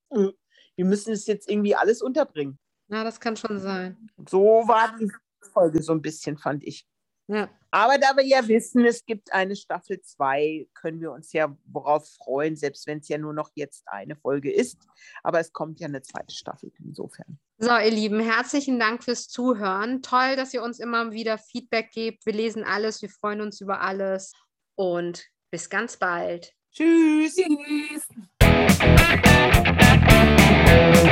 Wir 0.75 0.85
müssen 0.85 1.13
es 1.13 1.27
jetzt 1.27 1.49
irgendwie 1.49 1.75
alles 1.75 2.01
unterbringen. 2.01 2.59
Ja, 2.87 3.03
das 3.03 3.19
kann 3.19 3.37
schon 3.37 3.59
sein. 3.59 4.09
So 4.29 4.63
war 4.67 4.95
die 4.97 5.11
Folge 5.53 5.81
so 5.81 5.93
ein 5.93 6.01
bisschen, 6.01 6.37
fand 6.37 6.63
ich. 6.63 6.85
Ja. 7.27 7.49
Aber 7.73 7.97
da 7.97 8.17
wir 8.17 8.25
ja 8.25 8.45
wissen, 8.49 8.83
es 8.85 9.05
gibt 9.05 9.31
eine 9.31 9.55
Staffel 9.55 10.01
2, 10.01 10.67
können 10.73 10.99
wir 10.99 11.13
uns 11.13 11.31
ja 11.31 11.55
worauf 11.65 12.09
freuen, 12.15 12.57
selbst 12.57 12.85
wenn 12.87 12.97
es 12.99 13.07
ja 13.07 13.17
nur 13.17 13.33
noch 13.33 13.51
jetzt 13.55 13.87
eine 13.87 14.17
Folge 14.17 14.51
ist. 14.51 14.85
Aber 15.23 15.39
es 15.39 15.53
kommt 15.53 15.79
ja 15.79 15.87
eine 15.87 16.01
zweite 16.01 16.35
Staffel 16.35 16.73
insofern. 16.79 17.39
So, 17.57 17.71
ihr 17.71 17.91
Lieben, 17.91 18.19
herzlichen 18.19 18.77
Dank 18.77 19.05
fürs 19.05 19.29
Zuhören. 19.29 20.01
Toll, 20.01 20.35
dass 20.35 20.53
ihr 20.53 20.61
uns 20.61 20.79
immer 20.79 21.13
wieder 21.13 21.37
Feedback 21.37 21.91
gebt. 21.91 22.25
Wir 22.25 22.33
lesen 22.33 22.65
alles, 22.65 23.01
wir 23.01 23.09
freuen 23.09 23.39
uns 23.39 23.61
über 23.61 23.79
alles 23.79 24.33
und 24.75 25.25
bis 25.49 25.69
ganz 25.69 25.95
bald. 25.95 26.53
Tschüss. 26.73 27.35
Tschüss. 27.35 28.07
Thank 30.21 31.05
you. 31.05 31.10